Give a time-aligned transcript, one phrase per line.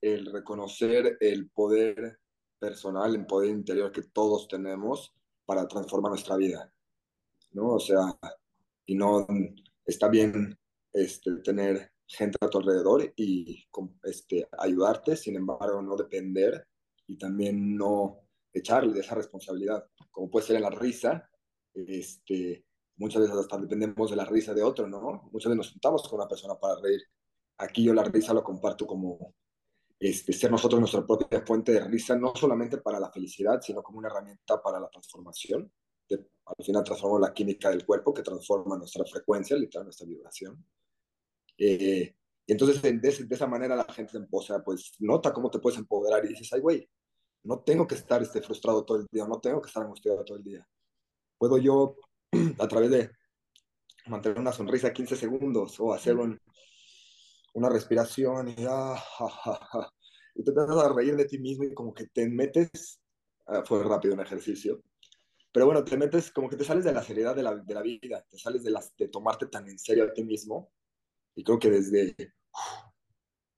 [0.00, 2.18] el reconocer el poder
[2.58, 6.72] personal, el poder interior que todos tenemos para transformar nuestra vida,
[7.52, 7.74] ¿no?
[7.74, 8.18] O sea,
[8.86, 9.26] y no
[9.84, 10.58] está bien
[10.92, 13.64] este, tener gente a tu alrededor y
[14.04, 16.66] este, ayudarte, sin embargo, no depender
[17.06, 18.20] y también no
[18.52, 21.28] echarle de esa responsabilidad, como puede ser en la risa,
[21.74, 22.64] este,
[22.96, 25.28] muchas veces hasta dependemos de la risa de otro, ¿no?
[25.32, 27.02] Muchas veces nos juntamos con una persona para reír.
[27.58, 29.34] Aquí yo la risa lo comparto como
[29.98, 33.98] este, ser nosotros nuestra propia fuente de risa, no solamente para la felicidad, sino como
[33.98, 35.72] una herramienta para la transformación.
[36.10, 40.64] al final transformamos la química del cuerpo que transforma nuestra frecuencia, literal, nuestra vibración.
[41.58, 42.14] Eh,
[42.46, 45.78] y entonces de, de, esa manera la gente, o sea, pues nota cómo te puedes
[45.78, 46.88] empoderar y dices, ay, güey,
[47.42, 50.36] no tengo que estar este, frustrado todo el día, no tengo que estar angustiado todo
[50.36, 50.68] el día.
[51.38, 51.96] Puedo yo,
[52.58, 53.10] a través de
[54.06, 56.16] mantener una sonrisa 15 segundos o hacer
[57.56, 59.02] una respiración y, ah,
[60.34, 63.00] y te empiezas a reír de ti mismo y como que te metes,
[63.46, 64.82] ah, fue rápido un ejercicio,
[65.52, 67.80] pero bueno, te metes como que te sales de la seriedad de la, de la
[67.80, 70.70] vida, te sales de, las, de tomarte tan en serio a ti mismo
[71.34, 72.14] y creo que desde,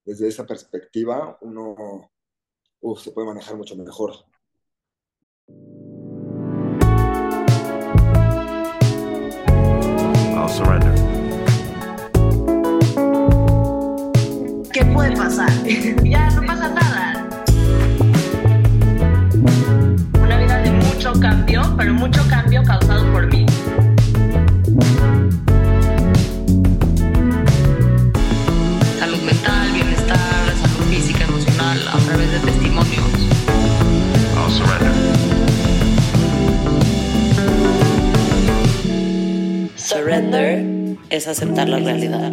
[0.05, 2.13] desde esa perspectiva uno
[2.97, 4.15] se puede manejar mucho mejor.
[10.49, 11.08] Surrender.
[14.99, 15.49] Puede pasar?
[16.05, 17.25] ya no pasa nada.
[20.21, 23.47] Una vida de mucho cambio, pero mucho cambio causado por mí.
[28.99, 33.13] Salud mental, bienestar, salud física, emocional, a través de testimonios.
[34.35, 34.95] I'll surrender.
[39.77, 42.28] Surrender es aceptar la realidad.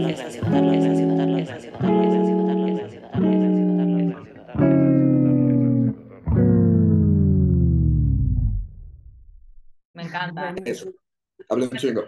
[11.56, 12.04] Hablé un chingo.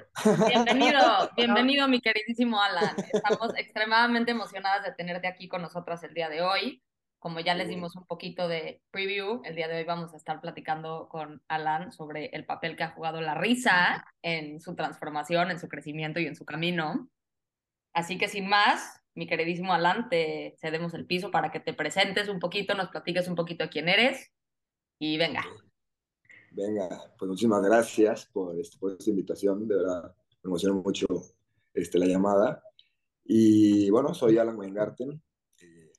[0.45, 0.99] Bienvenido,
[1.37, 2.97] bienvenido mi queridísimo Alan.
[3.13, 6.83] Estamos extremadamente emocionadas de tenerte aquí con nosotras el día de hoy.
[7.17, 10.41] Como ya les dimos un poquito de preview, el día de hoy vamos a estar
[10.41, 15.59] platicando con Alan sobre el papel que ha jugado la risa en su transformación, en
[15.61, 17.09] su crecimiento y en su camino.
[17.93, 22.27] Así que sin más, mi queridísimo Alan, te cedemos el piso para que te presentes
[22.27, 24.29] un poquito, nos platiques un poquito de quién eres
[24.99, 25.45] y venga.
[26.57, 31.05] Venga, pues muchísimas gracias por, este, por esta invitación, de verdad me emociona mucho
[31.71, 32.63] este, la llamada.
[33.23, 35.21] Y bueno, soy Alan Weingarten,
[35.61, 35.91] eh,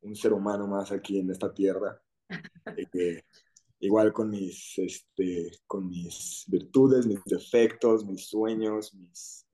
[0.00, 2.00] un ser humano más aquí en esta tierra,
[2.94, 3.24] eh,
[3.80, 9.46] igual con mis, este, con mis virtudes, mis defectos, mis sueños, mis,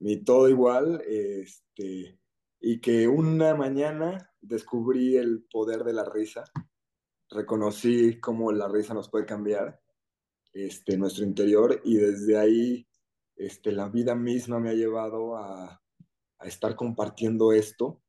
[0.00, 2.20] mi todo igual, este,
[2.60, 6.44] y que una mañana descubrí el poder de la risa,
[7.30, 9.80] reconocí cómo la risa nos puede cambiar
[10.56, 12.88] este, nuestro interior y desde ahí
[13.36, 15.82] este, la vida misma me ha llevado a,
[16.38, 18.02] a estar compartiendo esto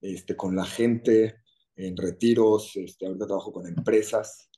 [0.00, 1.42] este, con la gente
[1.74, 4.48] en retiros, este, ahorita trabajo con empresas,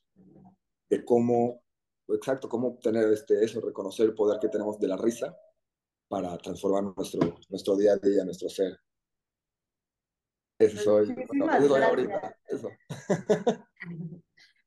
[0.90, 1.64] de cómo,
[2.08, 5.34] exacto, cómo obtener este, eso, reconocer el poder que tenemos de la risa
[6.08, 8.76] para transformar nuestro, nuestro día a día, nuestro ser.
[10.58, 12.68] Eso soy, Muchísimas eso soy ahorita, eso.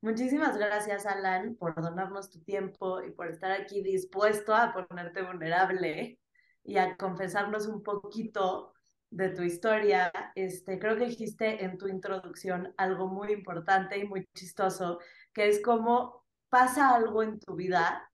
[0.06, 6.20] Muchísimas gracias, Alan, por donarnos tu tiempo y por estar aquí dispuesto a ponerte vulnerable
[6.64, 8.76] y a confesarnos un poquito
[9.10, 10.12] de tu historia.
[10.36, 15.00] Este, creo que dijiste en tu introducción algo muy importante y muy chistoso,
[15.34, 18.08] que es como pasa algo en tu vida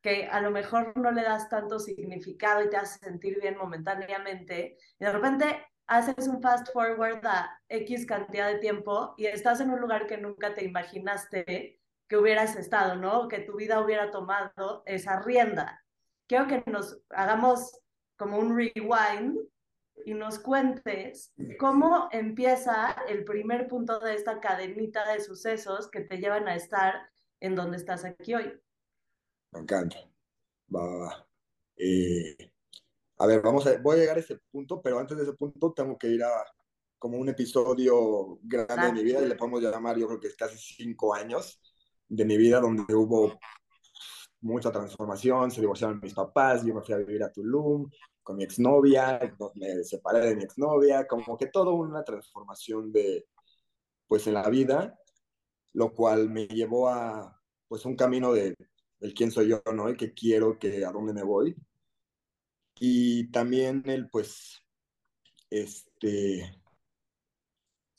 [0.00, 4.76] que a lo mejor no le das tanto significado y te hace sentir bien momentáneamente,
[4.96, 9.70] y de repente haces un fast forward a X cantidad de tiempo y estás en
[9.70, 11.78] un lugar que nunca te imaginaste
[12.08, 13.28] que hubieras estado, ¿no?
[13.28, 15.82] Que tu vida hubiera tomado esa rienda.
[16.26, 17.80] Quiero que nos hagamos
[18.16, 19.38] como un rewind
[20.04, 26.18] y nos cuentes cómo empieza el primer punto de esta cadenita de sucesos que te
[26.18, 27.10] llevan a estar
[27.40, 28.60] en donde estás aquí hoy.
[29.52, 29.96] Me encanta.
[30.74, 31.26] Va, va.
[31.76, 32.51] Eh,
[33.22, 35.72] a ver, vamos a, voy a llegar a ese punto, pero antes de ese punto
[35.72, 36.44] tengo que ir a
[36.98, 40.36] como un episodio grande de mi vida y le podemos llamar, yo creo que es
[40.36, 41.60] casi cinco años
[42.08, 43.38] de mi vida donde hubo
[44.40, 47.88] mucha transformación, se divorciaron mis papás, yo me fui a vivir a Tulum
[48.24, 49.20] con mi exnovia,
[49.54, 53.26] me separé de mi exnovia, como que todo una transformación de,
[54.08, 54.98] pues en la vida,
[55.74, 58.56] lo cual me llevó a, pues un camino de
[59.00, 59.88] el quién soy yo, ¿no?
[59.88, 61.56] El que quiero, que a dónde me voy.
[62.84, 64.60] Y también el, pues,
[65.48, 66.60] este,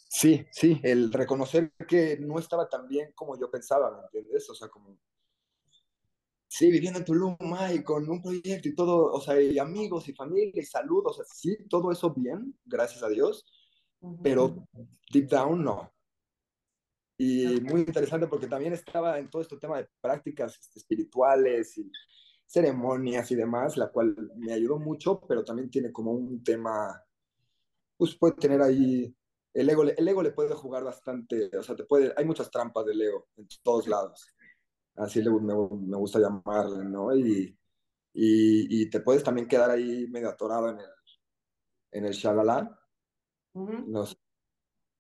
[0.10, 4.50] Sí, sí, el reconocer que no estaba tan bien como yo pensaba, ¿me entiendes?
[4.50, 5.00] O sea, como,
[6.50, 7.38] sí, viviendo en Tulum
[7.74, 11.14] y con un proyecto y todo, o sea, y amigos y familia y salud, o
[11.14, 13.46] sea, sí, todo eso bien, gracias a Dios,
[14.22, 14.68] pero
[15.14, 15.94] deep down no.
[17.18, 21.90] Y muy interesante porque también estaba en todo este tema de prácticas este, espirituales y
[22.48, 27.04] ceremonias y demás, la cual me ayudó mucho, pero también tiene como un tema,
[27.98, 29.16] pues puede tener ahí,
[29.54, 32.86] el ego, el ego le puede jugar bastante, o sea, te puede, hay muchas trampas
[32.86, 34.28] del ego en todos lados,
[34.96, 37.16] así le, me, me gusta llamarle, ¿no?
[37.16, 37.58] Y,
[38.14, 40.86] y, y, te puedes también quedar ahí medio atorado en el,
[41.92, 42.80] en el shalala,
[43.54, 43.86] uh -huh.
[43.88, 44.16] no sé,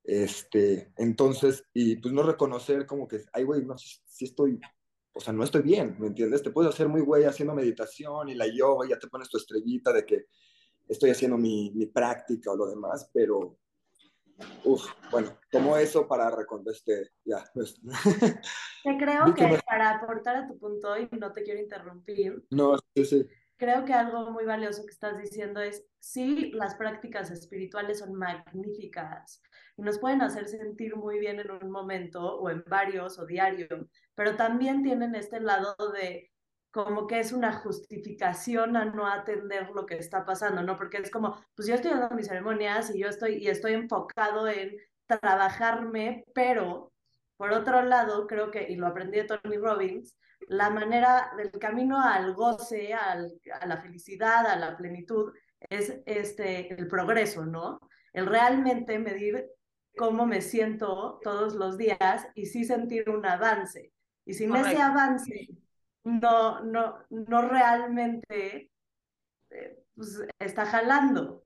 [0.03, 4.59] este, entonces, y pues no reconocer como que, ay, güey, no, si, si, estoy,
[5.13, 6.41] o sea, no estoy bien, ¿me entiendes?
[6.43, 9.37] Te puedes hacer muy güey haciendo meditación y la yoga, y ya te pones tu
[9.37, 10.25] estrellita de que
[10.87, 13.57] estoy haciendo mi, mi práctica o lo demás, pero,
[14.63, 17.43] uff, bueno, tomo eso para reconocer, este, ya.
[17.53, 17.79] Pues.
[18.83, 19.59] Te creo que, que me...
[19.59, 22.43] para aportar a tu punto, y no te quiero interrumpir.
[22.49, 23.27] No, sí, sí
[23.63, 29.41] creo que algo muy valioso que estás diciendo es, sí, las prácticas espirituales son magníficas
[29.77, 33.87] y nos pueden hacer sentir muy bien en un momento o en varios o diario,
[34.15, 36.29] pero también tienen este lado de
[36.71, 40.75] como que es una justificación a no atender lo que está pasando, ¿no?
[40.75, 44.49] Porque es como, pues yo estoy dando mis ceremonias y yo estoy, y estoy enfocado
[44.49, 44.75] en
[45.07, 46.91] trabajarme, pero
[47.37, 50.17] por otro lado, creo que, y lo aprendí de Tony Robbins,
[50.47, 55.33] la manera del camino al goce, al, a la felicidad, a la plenitud,
[55.69, 57.79] es este, el progreso, ¿no?
[58.11, 59.49] El realmente medir
[59.95, 63.91] cómo me siento todos los días y sí sentir un avance.
[64.25, 64.71] Y sin Correcto.
[64.71, 65.49] ese avance,
[66.03, 68.71] no, no, no realmente
[69.49, 71.43] eh, pues, está jalando.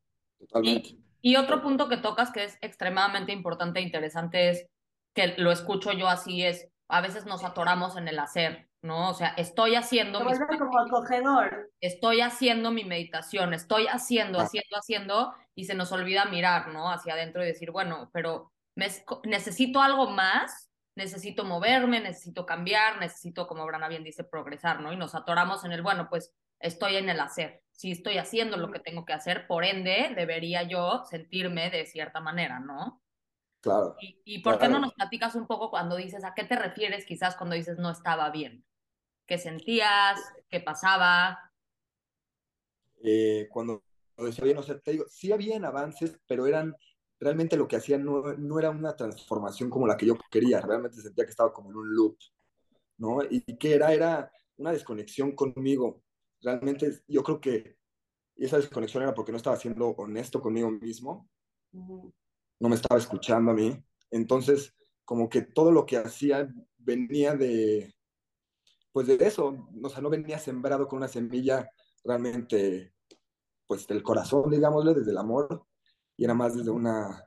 [0.61, 4.67] Y, y otro punto que tocas que es extremadamente importante e interesante es
[5.13, 9.10] que lo escucho yo así es, a veces nos atoramos en el hacer, ¿no?
[9.10, 10.24] O sea, estoy haciendo...
[10.24, 11.69] Mis como acogedor.
[11.81, 16.92] Estoy haciendo mi meditación, estoy haciendo, haciendo, haciendo, y se nos olvida mirar, ¿no?
[16.92, 18.88] Hacia adentro y decir, bueno, pero me,
[19.25, 24.94] necesito algo más, necesito moverme, necesito cambiar, necesito, como Brana bien dice, progresar, ¿no?
[24.94, 27.62] Y nos atoramos en el, bueno, pues estoy en el hacer.
[27.72, 32.19] Si estoy haciendo lo que tengo que hacer, por ende, debería yo sentirme de cierta
[32.19, 33.04] manera, ¿no?
[33.62, 33.95] Claro.
[34.00, 34.74] ¿Y, y por claro.
[34.74, 37.78] qué no nos platicas un poco cuando dices, a qué te refieres quizás cuando dices
[37.78, 38.63] no estaba bien?
[39.27, 40.19] ¿Qué sentías?
[40.50, 41.38] ¿Qué pasaba?
[43.03, 43.83] Eh, cuando
[44.18, 46.75] decía bien, o sea, te digo, sí habían avances, pero eran,
[47.19, 51.01] realmente lo que hacían no, no, era una transformación como la que yo quería, realmente
[51.01, 52.18] sentía que estaba como en un loop,
[52.97, 53.24] ¿no?
[53.24, 56.01] Y, y que era, era una desconexión conmigo.
[56.41, 57.77] Realmente yo creo que
[58.35, 61.29] esa desconexión era porque no estaba siendo honesto conmigo mismo.
[61.74, 62.13] Uh -huh
[62.59, 63.83] no me estaba escuchando a mí.
[64.12, 64.74] Entonces,
[65.06, 67.94] como que todo lo que hacía venía de,
[68.97, 71.69] pues de eso, o sea, no venía sembrado con una semilla
[72.03, 72.95] realmente,
[73.67, 75.67] pues del corazón, digámosle, desde el amor,
[76.15, 77.23] y era más desde una,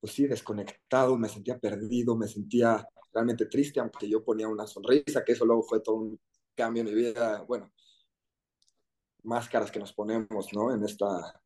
[0.00, 5.22] pues sí, desconectado, me sentía perdido, me sentía realmente triste, aunque yo ponía una sonrisa,
[5.22, 6.18] que eso luego fue todo un
[6.54, 7.70] cambio en mi vida, bueno,
[9.22, 10.72] máscaras que nos ponemos, ¿no?
[10.74, 11.38] En esta,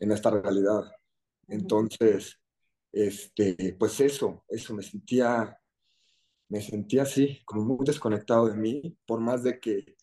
[0.00, 0.82] en esta realidad.
[1.48, 2.38] Entonces,
[2.92, 5.58] este, pues eso, eso, me sentía,
[6.54, 9.96] me sentía así, como muy desconectado de mí, por más de que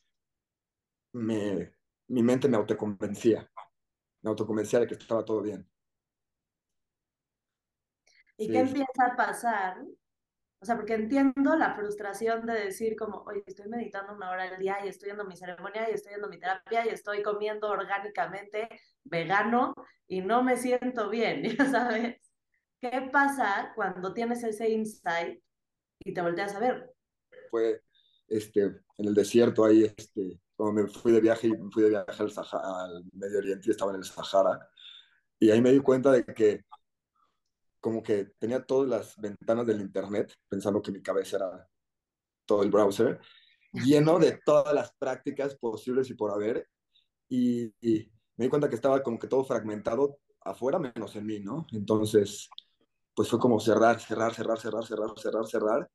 [1.14, 1.74] me,
[2.10, 3.50] mi mente me autoconvencía,
[4.22, 5.66] me autoconvencía de que estaba todo bien.
[8.36, 8.52] ¿Y sí.
[8.52, 9.82] qué empieza a pasar?
[10.60, 14.60] O sea, porque entiendo la frustración de decir como, oye, estoy meditando una hora al
[14.60, 18.68] día y estoy yendo mi ceremonia y estoy yendo mi terapia y estoy comiendo orgánicamente
[19.06, 19.74] vegano
[20.06, 22.30] y no me siento bien, ya sabes.
[22.82, 25.42] ¿Qué pasa cuando tienes ese insight
[26.04, 26.94] y te volteas a ver?
[27.50, 27.82] Fue
[28.28, 32.24] este, en el desierto ahí, este, cuando me fui de viaje y fui de viaje
[32.24, 34.70] al, Sahara, al Medio Oriente y estaba en el Sahara.
[35.40, 36.62] Y ahí me di cuenta de que
[37.80, 41.68] como que tenía todas las ventanas del internet, pensando que mi cabeza era
[42.46, 43.20] todo el browser,
[43.74, 46.68] lleno de todas las prácticas posibles y por haber.
[47.28, 51.40] Y, y me di cuenta que estaba como que todo fragmentado afuera menos en mí,
[51.40, 51.66] ¿no?
[51.72, 52.50] Entonces,
[53.22, 55.92] pues fue como cerrar, cerrar, cerrar, cerrar, cerrar, cerrar, cerrar.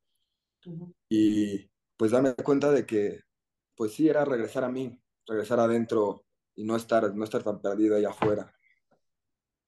[0.65, 0.95] Uh -huh.
[1.09, 3.23] Y pues darme cuenta de que,
[3.75, 7.97] pues sí, era regresar a mí, regresar adentro y no estar, no estar tan perdido
[7.97, 8.55] ahí afuera.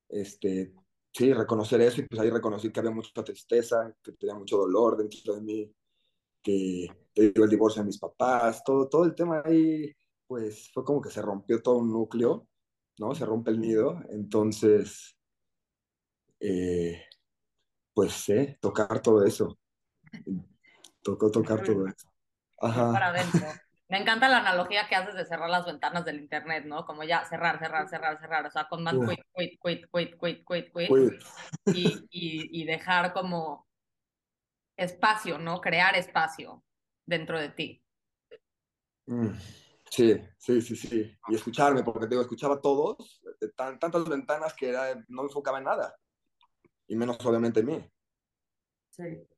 [0.08, 0.72] Este,
[1.12, 4.96] sí, reconocer eso y pues ahí reconocí que había mucha tristeza, que tenía mucho dolor
[4.96, 5.74] dentro de mí,
[6.40, 9.92] que te digo el divorcio de mis papás, todo, todo el tema ahí,
[10.28, 12.46] pues fue como que se rompió todo un núcleo,
[13.00, 13.16] ¿no?
[13.16, 15.16] Se rompe el nido, entonces...
[16.38, 17.02] Eh,
[17.98, 19.58] pues sé, tocar todo eso.
[21.02, 22.08] Tocó tocar todo eso.
[22.90, 23.46] para adentro.
[23.88, 26.84] Me encanta la analogía que haces de cerrar las ventanas del internet, ¿no?
[26.86, 28.46] Como ya cerrar, cerrar, cerrar, cerrar.
[28.46, 31.00] O sea, con más quit, quit, quit, quit, quit, quit, quit.
[31.70, 33.66] Y, y, y dejar como
[34.78, 35.60] espacio, ¿no?
[35.60, 36.64] Crear espacio
[37.06, 37.84] dentro de ti.
[39.06, 39.28] mm,
[39.90, 41.18] Sí, sí, sí, sí.
[41.28, 45.22] Y escucharme, porque te digo, escuchaba a todos, de tan, tantas ventanas que era, no
[45.22, 45.96] me enfocaba en nada.
[46.88, 47.90] Y menos obviamente en mí.
[48.90, 49.28] Sí.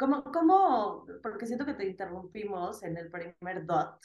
[0.00, 4.00] ¿Cómo, cómo, porque siento que te interrumpimos en el primer dot.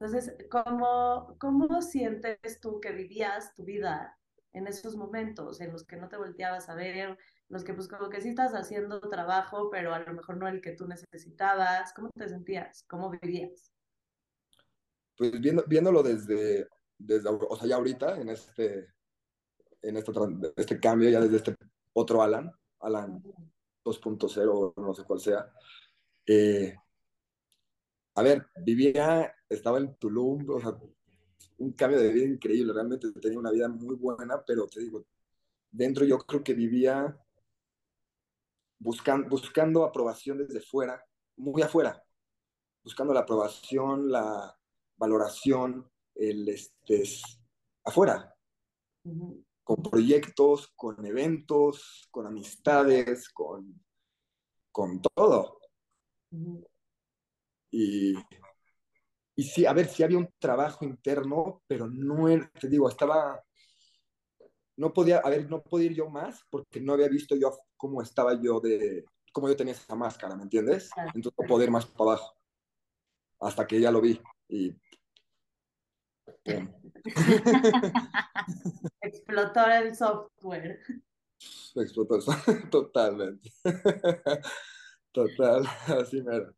[0.00, 4.18] Entonces, ¿cómo, cómo sientes tú que vivías tu vida
[4.52, 7.16] en esos momentos en los que no te volteabas a ver,
[7.48, 10.60] los que pues como que sí estás haciendo trabajo, pero a lo mejor no el
[10.60, 11.92] que tú necesitabas?
[11.94, 12.84] ¿Cómo te sentías?
[12.88, 13.72] ¿Cómo vivías?
[15.16, 16.66] Pues viendo, viéndolo desde,
[16.98, 18.88] desde, o sea, ya ahorita, en este,
[19.80, 20.12] en este,
[20.56, 21.56] este cambio, ya desde este
[21.94, 23.22] otro Alan, Alan
[23.84, 25.50] 2.0, no sé cuál sea,
[26.26, 26.74] eh,
[28.14, 30.46] a ver, vivía, estaba en Tulum,
[31.58, 35.04] un cambio de vida increíble, realmente tenía una vida muy buena, pero te digo,
[35.70, 37.18] dentro yo creo que vivía
[38.78, 41.04] buscando, aprobación desde fuera,
[41.36, 42.04] muy afuera,
[42.82, 44.56] buscando la aprobación, la
[44.96, 47.02] valoración, el este,
[47.84, 48.34] afuera,
[49.64, 53.82] con proyectos, con eventos, con amistades, con,
[54.70, 55.58] con todo.
[57.70, 58.14] Y,
[59.34, 63.42] y sí, a ver, sí había un trabajo interno, pero no era, te digo, estaba,
[64.76, 68.02] no podía, a ver, no podía ir yo más porque no había visto yo cómo
[68.02, 70.90] estaba yo de, cómo yo tenía esa máscara, ¿me entiendes?
[70.90, 71.10] claro.
[71.14, 72.36] Entonces no podía ir más para abajo,
[73.40, 74.72] hasta que ya lo vi y...
[79.00, 80.80] Explotó el software.
[81.74, 82.18] Explotó
[82.70, 83.50] totalmente.
[85.14, 85.64] Total,
[86.00, 86.52] así mero.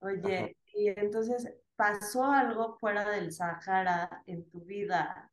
[0.00, 5.30] Oye, y entonces, ¿pasó algo fuera del Sahara en tu vida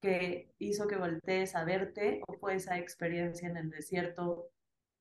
[0.00, 4.50] que hizo que voltees a verte o fue esa experiencia en el desierto?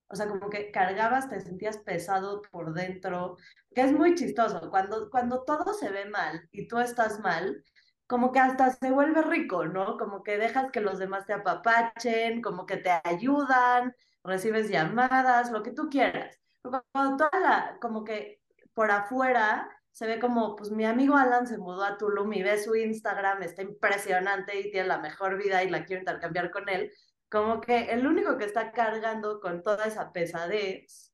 [0.07, 3.37] O sea, como que cargabas, te sentías pesado por dentro,
[3.73, 4.69] que es muy chistoso.
[4.69, 7.63] Cuando, cuando todo se ve mal y tú estás mal,
[8.07, 9.97] como que hasta se vuelve rico, ¿no?
[9.97, 15.63] Como que dejas que los demás te apapachen, como que te ayudan, recibes llamadas, lo
[15.63, 16.37] que tú quieras.
[16.61, 18.41] Pero Cuando toda la, como que
[18.73, 22.61] por afuera se ve como, pues mi amigo Alan se mudó a Tulum y ve
[22.61, 26.91] su Instagram, está impresionante y tiene la mejor vida y la quiero intercambiar con él
[27.35, 31.11] como que el único que está cargando con toda esa pesadez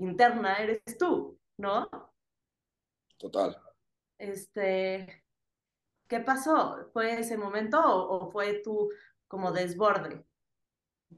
[0.00, 1.88] interna eres tú, ¿no?
[3.16, 3.56] Total.
[4.18, 5.22] Este,
[6.08, 6.90] ¿qué pasó?
[6.92, 8.90] ¿Fue ese momento o, o fue tu
[9.28, 10.26] como desborde?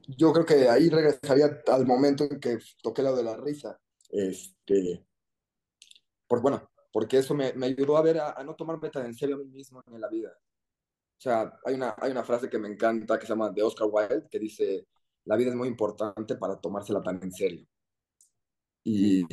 [0.08, 3.80] Yo creo que ahí regresaría al momento en que toqué lo de la risa.
[4.10, 5.06] Este,
[6.26, 9.14] por, bueno, porque eso me, me ayudó a ver, a, a no tomarme tan en
[9.14, 10.38] serio a mí mismo en la vida.
[11.22, 13.86] O sea, hay una, hay una frase que me encanta que se llama de Oscar
[13.88, 14.88] Wilde que dice,
[15.24, 17.64] la vida es muy importante para tomársela tan en serio.
[18.82, 19.24] Y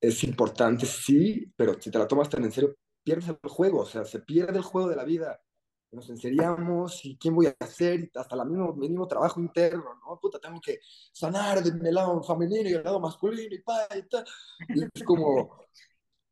[0.00, 3.86] es importante, sí, pero si te la tomas tan en serio, pierdes el juego, o
[3.86, 5.40] sea, se pierde el juego de la vida.
[5.92, 10.18] Nos enseriamos y quién voy a hacer, hasta el mismo, mismo trabajo interno, ¿no?
[10.18, 10.80] Puta, tengo que
[11.12, 14.24] sanar de mi lado femenino y el lado masculino y pa, y tal.
[14.68, 15.60] Y es como,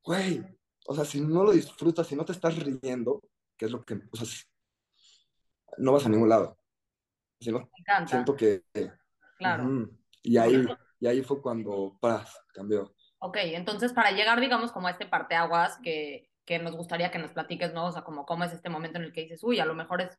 [0.02, 0.42] güey,
[0.88, 3.22] o sea, si no lo disfrutas, si no te estás riendo,
[3.56, 4.26] que es lo que, o sea,
[5.78, 6.58] no vas a ningún lado.
[7.40, 8.62] Me encanta, siento que...
[9.36, 9.64] claro.
[10.22, 10.64] y, ahí,
[11.00, 12.94] y ahí fue cuando, paz, cambió.
[13.18, 17.32] Ok, entonces para llegar, digamos, como a este parteaguas que, que nos gustaría que nos
[17.32, 17.86] platiques, ¿no?
[17.86, 20.02] O sea, como cómo es este momento en el que dices, uy, a lo mejor
[20.02, 20.18] es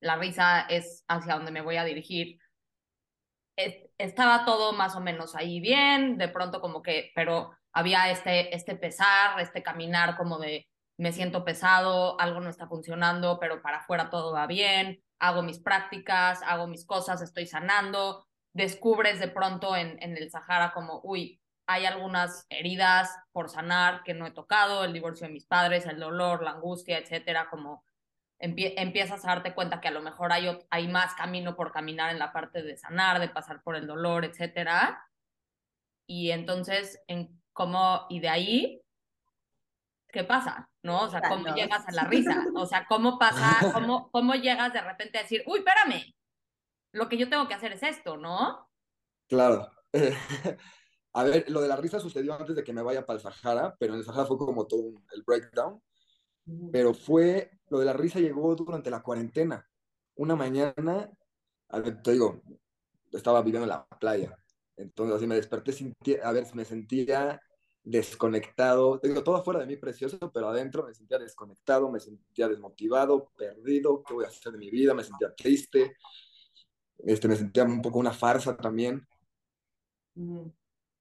[0.00, 2.38] la risa es hacia donde me voy a dirigir.
[3.56, 8.54] Es- estaba todo más o menos ahí bien, de pronto como que, pero había este,
[8.54, 10.66] este pesar, este caminar como de
[11.02, 15.58] me siento pesado, algo no está funcionando, pero para afuera todo va bien, hago mis
[15.58, 21.40] prácticas, hago mis cosas, estoy sanando, descubres de pronto en, en el Sahara como, uy,
[21.66, 25.98] hay algunas heridas por sanar que no he tocado, el divorcio de mis padres, el
[25.98, 27.84] dolor, la angustia, etcétera, como
[28.38, 32.12] empie- empiezas a darte cuenta que a lo mejor hay, hay más camino por caminar
[32.12, 35.04] en la parte de sanar, de pasar por el dolor, etcétera.
[36.06, 38.82] Y entonces, en cómo, y de ahí,
[40.08, 40.68] ¿qué pasa?
[40.82, 41.02] ¿No?
[41.04, 42.44] O sea, ¿cómo llegas a la risa?
[42.54, 46.12] O sea, ¿cómo pasa, cómo, cómo llegas de repente a decir, uy, espérame,
[46.92, 48.68] lo que yo tengo que hacer es esto, ¿no?
[49.28, 49.70] Claro.
[51.14, 53.76] a ver, lo de la risa sucedió antes de que me vaya para el Sahara,
[53.78, 55.80] pero en el Sahara fue como todo un- el breakdown.
[56.72, 59.64] Pero fue, lo de la risa llegó durante la cuarentena.
[60.16, 61.08] Una mañana,
[61.68, 62.42] a ver, te digo,
[63.12, 64.36] estaba viviendo en la playa.
[64.76, 67.40] Entonces así me desperté, sentí, a ver, me sentía
[67.84, 73.30] desconectado, digo, todo fuera de mí precioso, pero adentro me sentía desconectado, me sentía desmotivado,
[73.36, 74.94] perdido, ¿qué voy a hacer de mi vida?
[74.94, 75.96] Me sentía triste,
[76.98, 79.06] este, me sentía un poco una farsa también.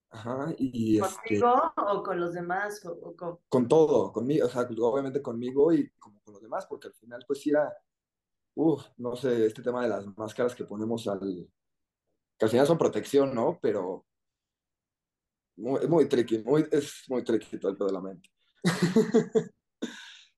[0.10, 2.84] Ajá, y este, ¿Contigo o con los demás?
[2.86, 3.40] O, o con...
[3.48, 7.24] con todo, conmigo, o sea, obviamente conmigo y como con los demás, porque al final
[7.28, 7.72] pues era,
[8.56, 11.48] uff, no sé, este tema de las máscaras que ponemos al,
[12.38, 13.60] que al final son protección, ¿no?
[13.62, 14.06] Pero
[15.62, 18.30] muy, es muy tricky, muy, es muy tricky todo el pedo de la mente.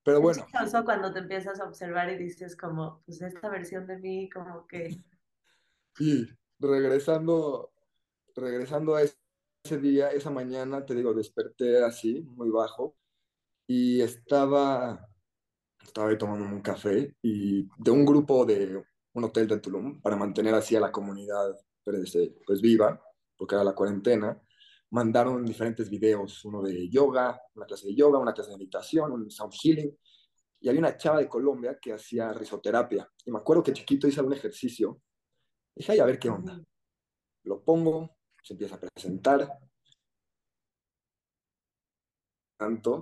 [0.04, 3.88] Pero Es bueno, chistoso cuando te empiezas a observar y dices como, pues esta versión
[3.88, 5.02] de mí como que...
[6.00, 6.28] y
[6.60, 7.72] regresando,
[8.36, 12.98] regresando a ese día, esa mañana, te digo, desperté así, muy bajo,
[13.66, 15.08] y estaba,
[15.82, 20.18] estaba ahí tomando un café y de un grupo de un hotel de Tulum para
[20.18, 23.02] mantener así a la comunidad eh, pues viva,
[23.38, 24.42] porque era la cuarentena,
[24.94, 29.30] mandaron diferentes videos, uno de yoga, una clase de yoga, una clase de meditación, un
[29.30, 29.98] sound healing,
[30.60, 34.20] y había una chava de Colombia que hacía risoterapia, y me acuerdo que chiquito hice
[34.20, 35.02] algún ejercicio,
[35.76, 36.64] dije, ay, a ver qué onda,
[37.46, 39.50] lo pongo, se empieza a presentar,
[42.56, 43.02] tanto,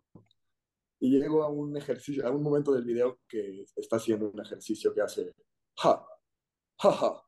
[1.01, 4.93] y llego a un ejercicio, a un momento del video que está haciendo un ejercicio
[4.93, 5.33] que hace
[5.77, 6.05] ja,
[6.81, 7.23] ja, ja,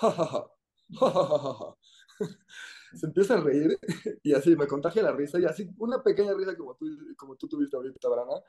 [0.00, 0.48] ja, ja, ja,
[0.94, 1.76] ja, ja, ja, ja, ja.
[2.96, 3.78] Se empieza a reír
[4.22, 6.86] y así me contagia la risa y así una pequeña risa como tú,
[7.16, 8.40] como tú tuviste ahorita, Brana,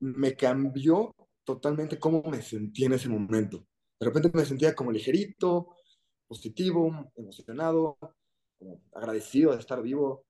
[0.00, 1.14] me cambió
[1.44, 3.64] totalmente cómo me sentí en ese momento.
[3.98, 5.74] De repente me sentía como ligerito,
[6.26, 7.96] positivo, emocionado,
[8.58, 10.26] como agradecido de estar vivo.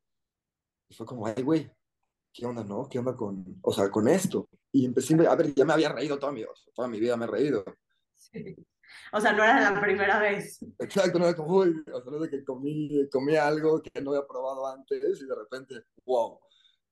[0.88, 1.70] Y fue como, ay, güey,
[2.32, 2.88] ¿qué onda, no?
[2.88, 4.48] ¿Qué onda con, o sea, con esto?
[4.72, 6.44] Y empecé, a ver, ya me había reído toda mi,
[6.74, 7.64] toda mi vida, me he reído.
[8.14, 8.54] Sí.
[9.12, 10.58] O sea, no era la primera vez.
[10.78, 14.10] Exacto, no era como, uy, o sea, no de que comí, comí algo que no
[14.10, 16.40] había probado antes y de repente, wow.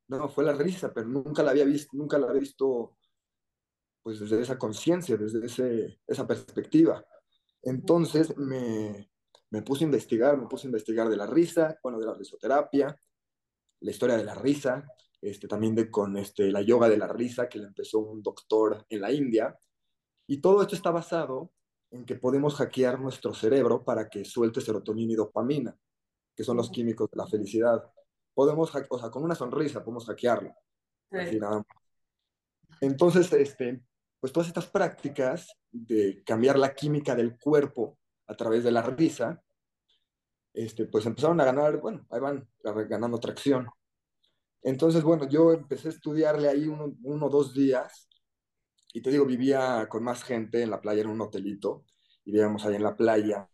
[0.08, 2.96] No, fue la risa, pero nunca la había visto, nunca la había visto,
[4.02, 7.04] pues desde esa conciencia, desde ese, esa perspectiva.
[7.62, 9.10] Entonces me,
[9.50, 12.96] me puse a investigar, me puse a investigar de la risa, bueno, de la risoterapia,
[13.80, 14.86] la historia de la risa,
[15.20, 18.84] este, también de con este, la yoga de la risa que le empezó un doctor
[18.88, 19.58] en la India.
[20.26, 21.52] Y todo esto está basado
[21.90, 25.76] en que podemos hackear nuestro cerebro para que suelte serotonina y dopamina,
[26.34, 27.90] que son los químicos de la felicidad.
[28.34, 30.54] Podemos, o sea, con una sonrisa podemos hackearlo.
[31.10, 31.38] Sí.
[32.80, 33.82] Entonces, este,
[34.20, 39.42] pues todas estas prácticas de cambiar la química del cuerpo a través de la risa,
[40.52, 42.48] este, pues empezaron a ganar, bueno, ahí van
[42.88, 43.68] ganando tracción.
[44.62, 48.05] Entonces, bueno, yo empecé a estudiarle ahí uno, uno o dos días
[48.92, 51.84] y te digo, vivía con más gente en la playa, en un hotelito,
[52.24, 53.48] y vivíamos ahí en la playa,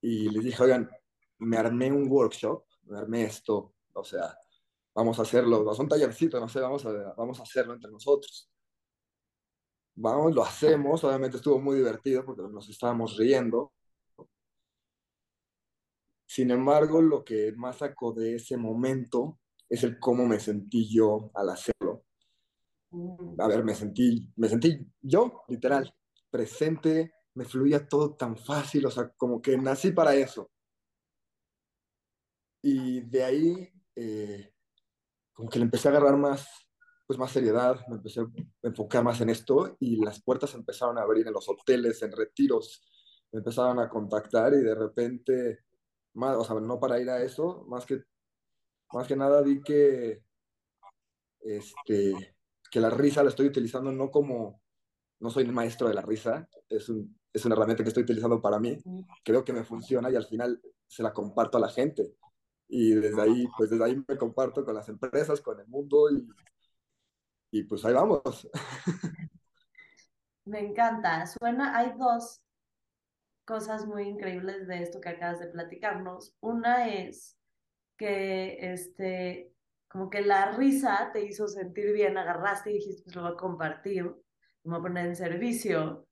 [0.00, 0.90] y les dije, oigan,
[1.38, 4.36] me armé un workshop, me armé esto, o sea,
[4.94, 8.50] vamos a hacerlo, ser un tallercito, no sé, vamos a, vamos a hacerlo entre nosotros.
[9.98, 13.72] Vamos, lo hacemos, obviamente estuvo muy divertido porque nos estábamos riendo.
[16.26, 21.30] Sin embargo, lo que más sacó de ese momento es el cómo me sentí yo
[21.34, 21.95] al hacerlo.
[22.96, 23.38] Mm.
[23.40, 25.94] A ver, me sentí, me sentí yo, literal,
[26.30, 30.50] presente, me fluía todo tan fácil, o sea, como que nací para eso.
[32.62, 34.54] Y de ahí, eh,
[35.34, 36.48] como que le empecé a agarrar más,
[37.06, 38.26] pues más seriedad, me empecé a
[38.62, 42.82] enfocar más en esto y las puertas empezaron a abrir en los hoteles, en retiros,
[43.30, 45.64] me empezaron a contactar y de repente,
[46.14, 48.02] más, o sea, no para ir a eso, más que,
[48.92, 50.22] más que nada vi que,
[51.40, 52.35] este,
[52.76, 54.60] que la risa la estoy utilizando no como,
[55.20, 58.42] no soy el maestro de la risa, es, un, es una herramienta que estoy utilizando
[58.42, 58.76] para mí,
[59.24, 62.12] creo que me funciona y al final se la comparto a la gente.
[62.68, 66.28] Y desde ahí, pues desde ahí me comparto con las empresas, con el mundo y,
[67.50, 68.46] y pues ahí vamos.
[70.44, 71.24] Me encanta.
[71.26, 72.42] Suena, hay dos
[73.46, 76.36] cosas muy increíbles de esto que acabas de platicarnos.
[76.40, 77.38] Una es
[77.96, 79.55] que este,
[79.96, 83.36] como que la risa te hizo sentir bien, agarraste y dijiste, pues lo voy a
[83.36, 84.22] compartir, lo
[84.64, 86.06] voy a poner en servicio.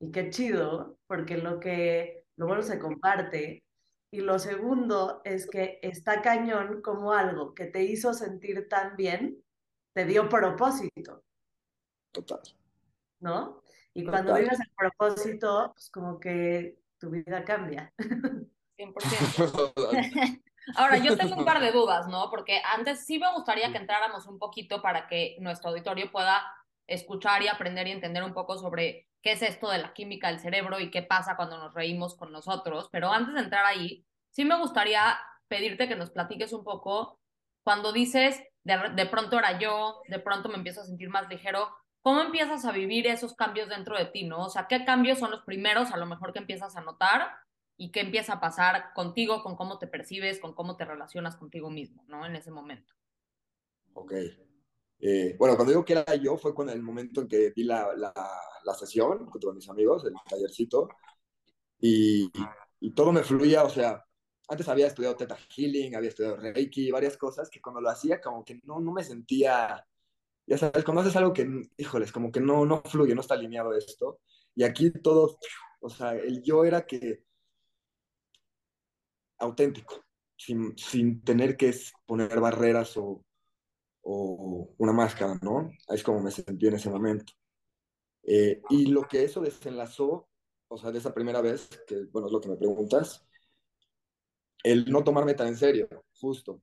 [0.00, 3.62] Y qué chido, porque lo que lo bueno se comparte.
[4.10, 9.40] Y lo segundo es que está cañón como algo que te hizo sentir tan bien,
[9.92, 11.22] te dio propósito,
[12.10, 12.40] Total.
[13.20, 13.62] ¿no?
[13.94, 14.42] Y cuando Total.
[14.42, 17.94] vives el propósito, pues como que tu vida cambia.
[18.76, 20.42] 100%.
[20.76, 22.30] Ahora, yo tengo un par de dudas, ¿no?
[22.30, 26.42] Porque antes sí me gustaría que entráramos un poquito para que nuestro auditorio pueda
[26.86, 30.40] escuchar y aprender y entender un poco sobre qué es esto de la química del
[30.40, 32.88] cerebro y qué pasa cuando nos reímos con nosotros.
[32.90, 35.18] Pero antes de entrar ahí, sí me gustaría
[35.48, 37.20] pedirte que nos platiques un poco
[37.62, 41.68] cuando dices, de, de pronto era yo, de pronto me empiezo a sentir más ligero,
[42.02, 44.46] ¿cómo empiezas a vivir esos cambios dentro de ti, no?
[44.46, 47.30] O sea, ¿qué cambios son los primeros a lo mejor que empiezas a notar
[47.80, 51.70] y qué empieza a pasar contigo, con cómo te percibes, con cómo te relacionas contigo
[51.70, 52.26] mismo, ¿no?
[52.26, 52.92] En ese momento.
[53.94, 54.12] Ok.
[54.98, 57.96] Eh, bueno, cuando digo que era yo fue con el momento en que vi la,
[57.96, 58.12] la,
[58.64, 60.90] la sesión con mis amigos, el tallercito,
[61.78, 62.30] y,
[62.80, 64.04] y, todo me fluía, o sea,
[64.46, 68.44] antes había estudiado Theta Healing, había estudiado Reiki, varias cosas que cuando lo hacía como
[68.44, 69.86] que no, no me sentía,
[70.46, 73.72] ya sabes, cuando haces algo que, híjoles, como que no, no fluye, no está alineado
[73.72, 74.20] esto,
[74.54, 75.38] y aquí todo,
[75.80, 77.29] o sea, el yo era que
[79.40, 80.04] auténtico,
[80.36, 81.74] sin, sin tener que
[82.06, 83.24] poner barreras o
[84.02, 85.70] o una máscara, ¿no?
[85.88, 87.32] Es como me sentí en ese momento.
[88.22, 90.28] Eh, y lo que eso desenlazó,
[90.68, 93.26] o sea, de esa primera vez, que bueno, es lo que me preguntas,
[94.62, 95.88] el no tomarme tan en serio,
[96.20, 96.62] justo.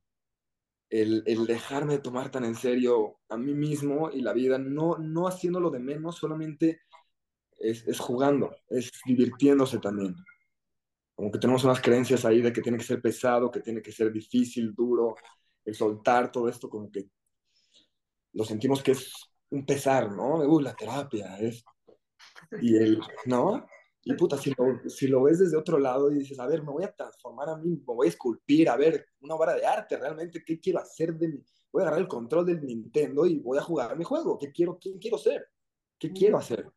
[0.90, 5.28] El, el dejarme tomar tan en serio a mí mismo y la vida, no, no
[5.28, 6.82] haciéndolo de menos, solamente
[7.60, 10.16] es, es jugando, es divirtiéndose también.
[11.18, 13.92] Como que tenemos unas creencias ahí de que tiene que ser pesado, que tiene que
[13.92, 15.16] ser difícil, duro,
[15.66, 17.10] el soltar todo esto, como que
[18.34, 19.12] lo sentimos que es
[19.50, 20.36] un pesar, ¿no?
[20.36, 21.66] Uh, la terapia, es...
[22.62, 23.66] Y el, ¿no?
[24.04, 26.72] Y puta, si lo, si lo ves desde otro lado y dices, a ver, me
[26.72, 29.98] voy a transformar a mí, me voy a esculpir, a ver, una obra de arte,
[29.98, 31.44] realmente, ¿qué quiero hacer de mí?
[31.72, 34.78] Voy a agarrar el control del Nintendo y voy a jugar mi juego, ¿qué quiero,
[34.78, 35.50] quién quiero ser?
[35.98, 36.72] ¿Qué quiero hacer?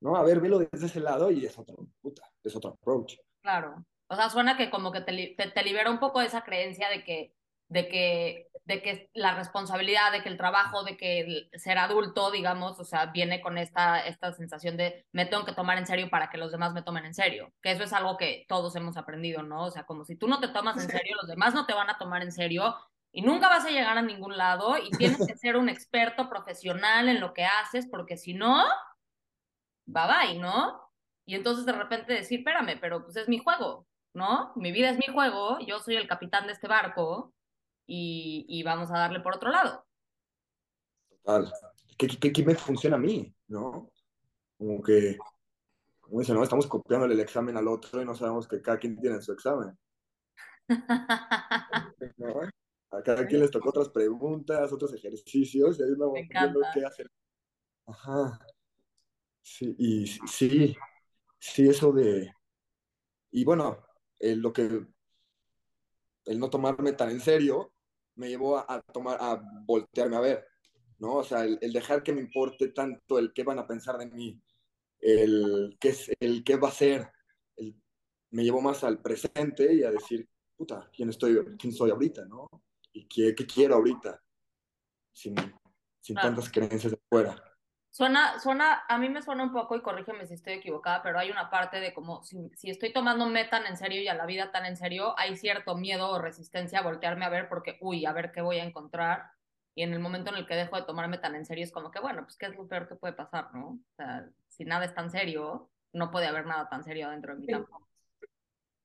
[0.00, 0.14] ¿No?
[0.14, 3.16] A ver, velo desde ese lado y es otro, puta, es otro approach.
[3.42, 3.84] Claro.
[4.08, 6.88] O sea, suena que como que te, te, te libera un poco de esa creencia
[6.88, 7.34] de que,
[7.68, 12.30] de que de que la responsabilidad, de que el trabajo, de que el ser adulto,
[12.30, 16.08] digamos, o sea, viene con esta, esta sensación de me tengo que tomar en serio
[16.10, 18.96] para que los demás me tomen en serio, que eso es algo que todos hemos
[18.96, 19.64] aprendido, ¿no?
[19.64, 21.90] O sea, como si tú no te tomas en serio, los demás no te van
[21.90, 22.76] a tomar en serio
[23.10, 27.08] y nunca vas a llegar a ningún lado y tienes que ser un experto profesional
[27.08, 28.64] en lo que haces, porque si no,
[29.86, 30.91] bye bye, ¿no?
[31.32, 34.52] Y entonces de repente decir, espérame, pero pues es mi juego, ¿no?
[34.54, 37.32] Mi vida es mi juego, yo soy el capitán de este barco
[37.86, 39.86] y, y vamos a darle por otro lado.
[41.08, 41.50] Total.
[41.96, 43.34] ¿Qué, qué, qué me funciona a mí?
[43.46, 43.90] ¿No?
[44.58, 45.16] Como que,
[46.02, 46.42] como dicen, ¿no?
[46.42, 49.74] Estamos copiando el examen al otro y no sabemos que cada quien tiene su examen.
[52.18, 52.42] ¿No?
[52.90, 57.10] A cada quien les tocó otras preguntas, otros ejercicios, y ahí uno viendo qué hacer.
[57.86, 58.38] Ajá.
[59.40, 60.76] Sí, y sí,
[61.42, 62.32] sí, eso de.
[63.32, 63.84] Y bueno,
[64.20, 64.86] eh, lo que.
[66.24, 67.72] El no tomarme tan en serio,
[68.14, 70.46] me llevó a, a, tomar, a voltearme a ver,
[70.98, 71.16] ¿no?
[71.16, 74.06] O sea, el, el, dejar que me importe tanto el qué van a pensar de
[74.06, 74.40] mí,
[75.00, 77.10] el qué, es, el qué va a ser,
[77.56, 77.74] el,
[78.30, 82.48] me llevó más al presente y a decir, puta, ¿quién, estoy, quién soy ahorita, no?
[82.92, 84.22] ¿Y qué, qué quiero ahorita?
[85.12, 85.34] Sin,
[86.00, 87.51] sin tantas creencias de fuera.
[87.92, 91.30] Suena, suena, a mí me suena un poco, y corrígeme si estoy equivocada, pero hay
[91.30, 94.50] una parte de como, si, si estoy tomándome tan en serio y a la vida
[94.50, 98.14] tan en serio, hay cierto miedo o resistencia a voltearme a ver porque, uy, a
[98.14, 99.32] ver qué voy a encontrar.
[99.74, 101.90] Y en el momento en el que dejo de tomarme tan en serio es como
[101.90, 103.66] que, bueno, pues qué es lo peor que puede pasar, ¿no?
[103.68, 107.40] O sea, si nada es tan serio, no puede haber nada tan serio dentro de
[107.40, 107.90] mí tampoco.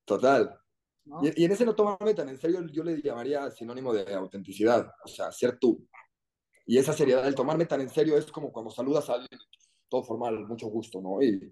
[0.03, 0.59] Total.
[1.05, 1.21] ¿No?
[1.23, 4.93] Y, y, en ese no tomarme tan en serio, yo le llamaría sinónimo de autenticidad,
[5.01, 5.87] o sea, ser tú.
[6.67, 9.39] Y esa seriedad, el tomarme tan en serio es como cuando saludas a alguien,
[9.87, 11.23] todo formal, mucho gusto, ¿no?
[11.23, 11.49] Y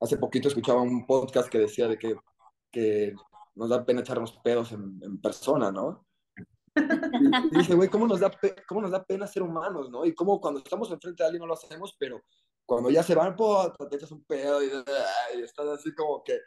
[0.00, 2.14] hace poquito escuchaba un podcast que decía de que,
[2.70, 3.14] que
[3.56, 6.06] nos da pena echarnos pedos en, en persona, ¿no?
[6.76, 8.30] Y, dice, güey, ¿cómo, nos da
[8.68, 10.06] ¿cómo nos da pena ser humanos, no?
[10.06, 12.22] Y cómo cuando estamos enfrente de alguien no lo hacemos, pero
[12.64, 14.68] cuando ya se van, pues, te echas un pedo y,
[15.36, 16.38] y estás así como que...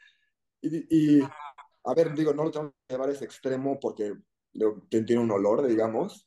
[0.61, 1.21] Y, y,
[1.83, 4.13] a ver, digo, no lo tengo que llevar a ese extremo porque
[4.89, 6.25] tiene un olor, digamos,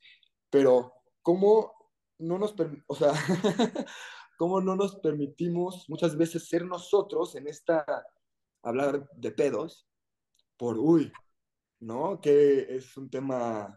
[0.50, 0.93] pero
[1.24, 1.72] cómo
[2.18, 2.54] no nos,
[2.86, 3.12] o sea,
[4.38, 7.84] cómo no nos permitimos muchas veces ser nosotros en esta,
[8.62, 9.88] hablar de pedos,
[10.56, 11.10] por, uy,
[11.80, 12.20] ¿no?
[12.20, 13.76] Que es un tema,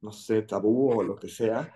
[0.00, 1.72] no sé, tabú o lo que sea,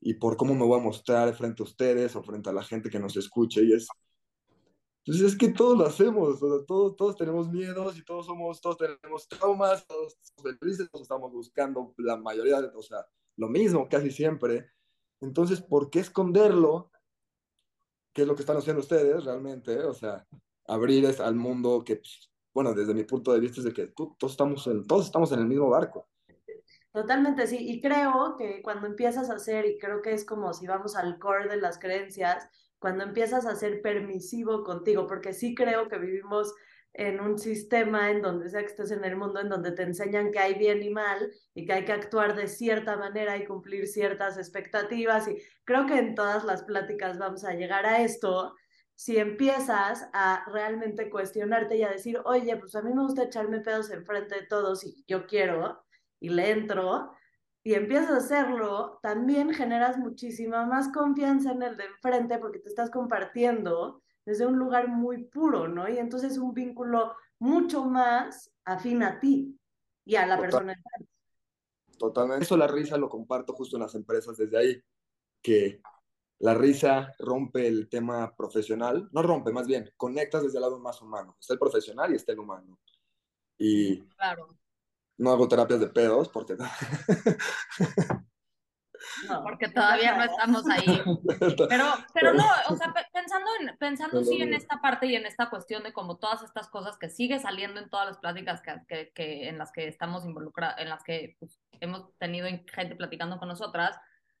[0.00, 2.90] y por cómo me voy a mostrar frente a ustedes o frente a la gente
[2.90, 3.86] que nos escuche, y es,
[5.06, 8.60] pues es que todos lo hacemos, o sea, todos, todos tenemos miedos y todos somos,
[8.60, 13.48] todos tenemos traumas, todos somos felices, todos estamos buscando la mayoría, de, o sea, lo
[13.48, 14.70] mismo casi siempre.
[15.20, 16.90] Entonces, ¿por qué esconderlo?
[18.12, 19.78] ¿Qué es lo que están haciendo ustedes realmente?
[19.80, 20.26] O sea,
[20.66, 23.86] abrir es al mundo que, pues, bueno, desde mi punto de vista es de que
[23.86, 26.08] todos estamos en, todos estamos en el mismo barco.
[26.92, 27.56] Totalmente, sí.
[27.58, 31.18] Y creo que cuando empiezas a hacer, y creo que es como si vamos al
[31.18, 36.52] core de las creencias, cuando empiezas a ser permisivo contigo, porque sí creo que vivimos
[36.94, 40.30] en un sistema en donde sea que estés en el mundo, en donde te enseñan
[40.30, 43.86] que hay bien y mal y que hay que actuar de cierta manera y cumplir
[43.86, 45.28] ciertas expectativas.
[45.28, 48.54] Y creo que en todas las pláticas vamos a llegar a esto.
[48.94, 53.60] Si empiezas a realmente cuestionarte y a decir, oye, pues a mí me gusta echarme
[53.60, 55.82] pedos enfrente de todos y yo quiero
[56.20, 57.12] y le entro,
[57.64, 62.68] y empiezas a hacerlo, también generas muchísima más confianza en el de enfrente porque te
[62.68, 65.88] estás compartiendo desde un lugar muy puro, ¿no?
[65.88, 69.58] Y entonces un vínculo mucho más afín a ti
[70.04, 70.50] y a la Total.
[70.50, 70.82] persona.
[71.98, 72.44] Totalmente.
[72.44, 74.82] Eso la risa lo comparto justo en las empresas desde ahí,
[75.42, 75.80] que
[76.40, 81.00] la risa rompe el tema profesional, no rompe, más bien, conectas desde el lado más
[81.00, 81.36] humano.
[81.38, 82.80] Está el profesional y está el humano.
[83.58, 84.56] Y Claro.
[85.18, 86.56] no hago terapias de pedos porque
[89.28, 91.02] No, Porque todavía no estamos ahí.
[91.68, 91.84] Pero,
[92.14, 95.48] pero no, o sea, pe- pensando en, pensando sí en esta parte y en esta
[95.48, 99.12] cuestión de como todas estas cosas que sigue saliendo en todas las pláticas que, que,
[99.14, 103.48] que en las que estamos involucrados, en las que pues, hemos tenido gente platicando con
[103.48, 103.96] nosotras,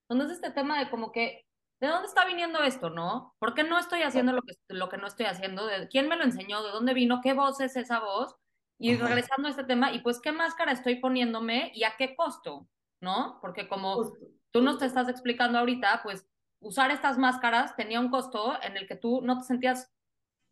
[0.08, 1.46] donde es este tema de como que,
[1.80, 3.34] ¿de dónde está viniendo esto, no?
[3.38, 5.66] ¿Por qué no estoy haciendo lo que, lo que no estoy haciendo?
[5.66, 6.62] ¿De quién me lo enseñó?
[6.62, 7.20] ¿De dónde vino?
[7.22, 8.36] ¿Qué voz es esa voz?
[8.78, 9.06] Y Ajá.
[9.06, 12.66] regresando a este tema, y pues, ¿qué máscara estoy poniéndome y a qué costo?
[13.00, 13.38] ¿No?
[13.40, 14.26] Porque como Justo.
[14.52, 16.26] Tú nos te estás explicando ahorita, pues
[16.60, 19.90] usar estas máscaras tenía un costo en el que tú no te sentías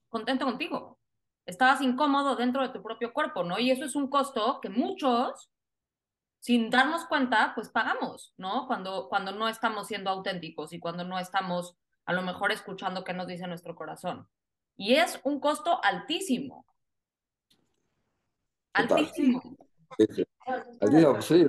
[0.09, 0.99] contento contigo.
[1.47, 3.59] Estabas incómodo dentro de tu propio cuerpo, ¿no?
[3.59, 5.51] Y eso es un costo que muchos,
[6.41, 8.67] sin darnos cuenta, pues pagamos, ¿no?
[8.67, 13.13] Cuando, cuando no estamos siendo auténticos y cuando no estamos a lo mejor escuchando qué
[13.13, 14.29] nos dice nuestro corazón.
[14.77, 16.65] Y es un costo altísimo.
[18.73, 18.99] Total.
[18.99, 19.43] Altísimo.
[21.21, 21.47] Sí,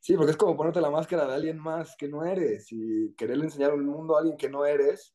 [0.00, 0.16] sí.
[0.16, 3.70] Porque es como ponerte la máscara de alguien más que no eres y quererle enseñar
[3.70, 5.14] al mundo a alguien que no eres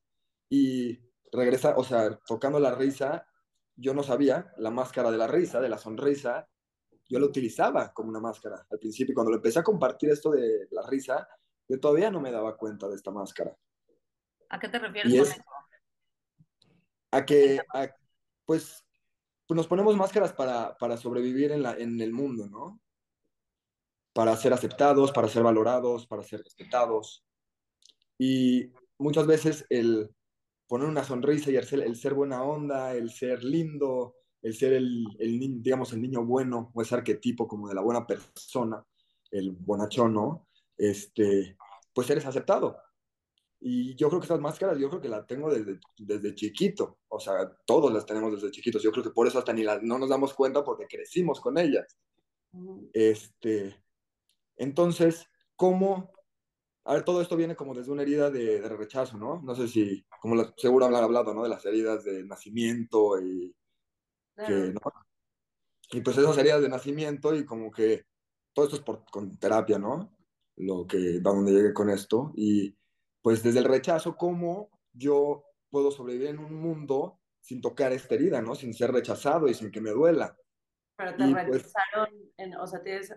[0.49, 0.99] y
[1.31, 3.27] regresar, o sea, tocando la risa,
[3.75, 6.47] yo no sabía la máscara de la risa, de la sonrisa,
[7.09, 9.11] yo la utilizaba como una máscara al principio.
[9.11, 11.27] y Cuando lo empecé a compartir esto de la risa,
[11.67, 13.55] yo todavía no me daba cuenta de esta máscara.
[14.49, 15.43] ¿A qué te refieres con es- eso?
[17.11, 17.89] A que, a-
[18.45, 18.85] pues,
[19.47, 22.79] pues nos ponemos máscaras para, para sobrevivir en, la, en el mundo, ¿no?
[24.15, 27.23] Para ser aceptados, para ser valorados, para ser respetados.
[28.17, 30.09] Y muchas veces el
[30.67, 34.73] poner una sonrisa y el ser, el ser buena onda, el ser lindo, el ser
[34.73, 35.05] el,
[35.61, 38.83] digamos, el niño bueno, o ese arquetipo como de la buena persona,
[39.31, 40.47] el bonachón, ¿no?
[40.77, 41.57] Este,
[41.93, 42.77] pues eres aceptado.
[43.59, 46.99] Y yo creo que esas máscaras, yo creo que las tengo desde, desde chiquito.
[47.07, 48.83] O sea, todos las tenemos desde chiquitos.
[48.83, 51.57] Yo creo que por eso hasta ni las, no nos damos cuenta porque crecimos con
[51.57, 51.97] ellas.
[52.93, 53.83] Este,
[54.57, 56.11] entonces, ¿cómo?
[56.83, 59.41] A ver, todo esto viene como desde una herida de, de rechazo, ¿no?
[59.41, 61.43] No sé si, como la- seguro habrán hablado, ¿no?
[61.43, 63.55] De las heridas de nacimiento y
[64.35, 64.53] Claro.
[64.53, 64.79] que, ¿no?
[65.91, 68.05] Y pues esas heridas de nacimiento y como que
[68.53, 70.15] todo esto es por, con terapia, ¿no?
[70.57, 72.31] Lo que, a donde llegué con esto.
[72.35, 72.77] Y
[73.21, 78.41] pues desde el rechazo, ¿cómo yo puedo sobrevivir en un mundo sin tocar esta herida,
[78.41, 78.55] ¿no?
[78.55, 80.37] Sin ser rechazado y sin que me duela.
[80.97, 83.13] Pero te Y, pues- rechazaron, en, o sea, ¿tienes,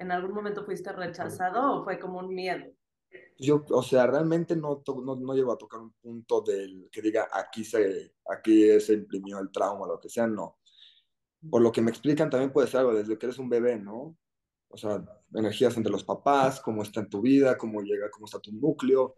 [0.00, 2.64] ¿en algún momento fuiste rechazado o fue como un miedo?
[3.38, 7.28] Yo, o sea, realmente no, no, no llego a tocar un punto del que diga
[7.30, 10.58] aquí se, aquí se imprimió el trauma, lo que sea, no.
[11.50, 14.16] Por lo que me explican también puede ser algo desde que eres un bebé, ¿no?
[14.68, 18.38] O sea, energías entre los papás, cómo está en tu vida, cómo llega, cómo está
[18.38, 19.16] tu núcleo.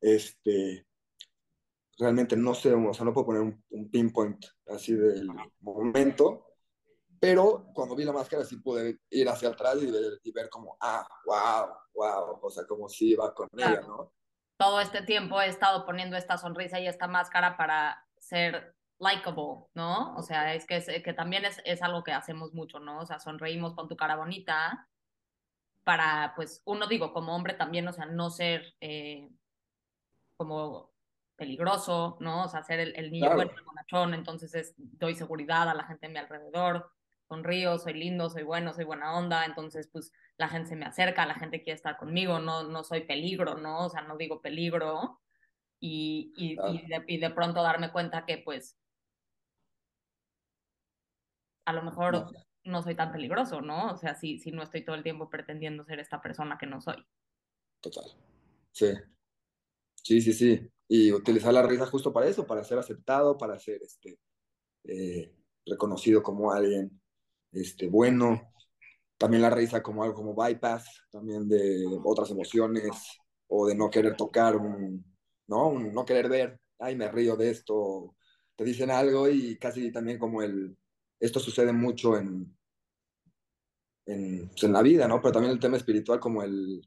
[0.00, 0.86] Este,
[1.98, 5.28] realmente no sé, o sea, no puedo poner un, un pinpoint así del
[5.60, 6.51] momento,
[7.22, 10.76] pero cuando vi la máscara sí pude ir hacia atrás y ver, y ver como,
[10.80, 13.86] ah, wow, wow, o sea, como si iba con ella, Claro.
[13.86, 14.12] ¿no?
[14.56, 20.16] todo este tiempo he estado poniendo esta sonrisa y esta máscara para ser likable, ¿no?
[20.16, 23.00] O sea, es que, es, que también es, es algo que hacemos mucho, ¿no?
[23.00, 24.88] O sea, sonreímos con tu cara bonita
[25.84, 29.30] para, pues, uno digo, como hombre también, o sea, no ser eh,
[30.36, 30.92] como
[31.36, 32.44] peligroso, ¿no?
[32.44, 33.36] O sea, ser el, el niño Claro.
[33.36, 36.90] bueno, el bonachón, entonces es, doy seguridad a la gente a mi alrededor,
[37.32, 41.26] sonrío, soy lindo, soy bueno, soy buena onda, entonces, pues, la gente se me acerca,
[41.26, 43.86] la gente quiere estar conmigo, no, no soy peligro, ¿no?
[43.86, 45.20] O sea, no digo peligro.
[45.80, 46.74] Y, y, Claro.
[46.74, 48.78] y, de, y de pronto darme cuenta que pues
[51.66, 52.30] a lo mejor No.
[52.64, 53.92] no, soy tan peligroso, ¿no?
[53.92, 56.80] O sea, si, si no estoy todo el tiempo pretendiendo ser esta persona que no
[56.80, 57.04] soy.
[57.80, 58.04] Total.
[58.72, 58.92] Sí.
[59.96, 60.68] Sí, sí, sí.
[60.88, 64.18] Y utilizar la risa justo para eso, para ser aceptado, para ser este,
[64.84, 65.34] eh,
[65.66, 67.01] reconocido como alguien
[67.52, 68.48] este, bueno.
[69.18, 72.90] También la risa como algo como bypass, también de otras emociones,
[73.48, 75.04] o de no querer tocar un,
[75.46, 75.68] ¿no?
[75.68, 78.16] Un- no querer ver ay, me río de esto,
[78.56, 80.76] te dicen algo y casi también como el,
[81.20, 82.56] esto sucede mucho en,
[84.06, 85.20] en, pues, en la vida, ¿no?
[85.20, 86.82] Pero también el tema espiritual como el,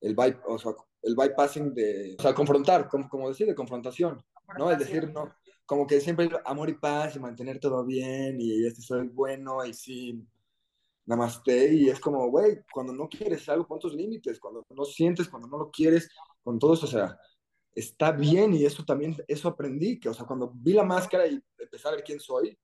[0.00, 4.24] el, bypass, o sea, el bypassing de, o sea, confrontar, como, como decir, de confrontación,
[4.58, 4.70] ¿no?
[4.70, 5.34] Es decir, no,
[5.66, 9.74] como que siempre amor y paz y mantener todo bien y este soy bueno y
[9.74, 10.26] sí,
[11.06, 15.28] namaste y es como, güey, cuando no quieres algo, pon tus límites, cuando no sientes,
[15.28, 16.10] cuando no lo quieres,
[16.42, 17.18] con todo eso, o sea,
[17.74, 21.40] está bien y eso también, eso aprendí, que, o sea, cuando vi la máscara y
[21.58, 22.58] empecé a ver quién soy,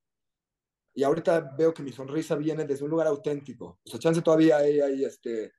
[0.94, 4.58] y ahorita veo que mi sonrisa viene desde un lugar auténtico, o sea, chance todavía
[4.58, 5.52] hay, hay este,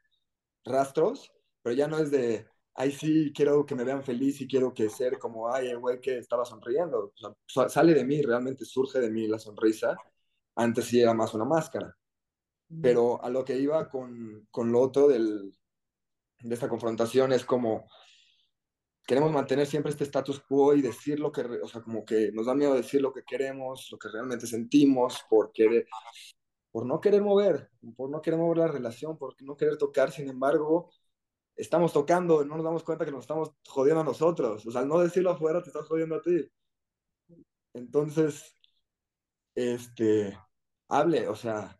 [0.65, 4.73] rastros, pero ya no es de, ay, sí, quiero que me vean feliz y quiero
[4.73, 8.65] que ser como, ay, el güey que estaba sonriendo, o sea, sale de mí, realmente
[8.65, 9.95] surge de mí la sonrisa,
[10.55, 11.95] antes sí era más una máscara.
[12.81, 15.55] Pero a lo que iba con, con lo otro del,
[16.39, 17.85] de esta confrontación es como
[19.05, 22.45] queremos mantener siempre este status quo y decir lo que, o sea, como que nos
[22.45, 25.85] da miedo decir lo que queremos, lo que realmente sentimos, por querer,
[26.71, 30.29] por no querer mover, por no querer mover la relación, por no querer tocar, sin
[30.29, 30.89] embargo,
[31.55, 34.65] estamos tocando y no nos damos cuenta que nos estamos jodiendo a nosotros.
[34.65, 36.49] O sea, al no decirlo afuera, te estás jodiendo a ti.
[37.73, 38.55] Entonces,
[39.55, 40.37] este,
[40.87, 41.79] hable, o sea,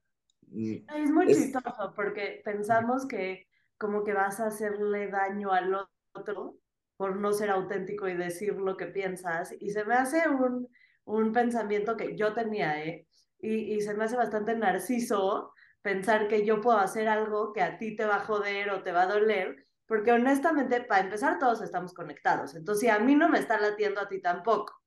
[0.95, 6.57] es muy chistoso porque pensamos que como que vas a hacerle daño al otro
[6.95, 9.53] por no ser auténtico y decir lo que piensas.
[9.59, 10.67] Y se me hace un,
[11.05, 13.07] un pensamiento que yo tenía, ¿eh?
[13.39, 15.52] Y, y se me hace bastante narciso
[15.84, 18.91] pensar que yo puedo hacer algo que a ti te va a joder o te
[18.91, 22.56] va a doler, porque honestamente, para empezar, todos estamos conectados.
[22.56, 24.82] Entonces, si a mí no me está latiendo, a ti tampoco.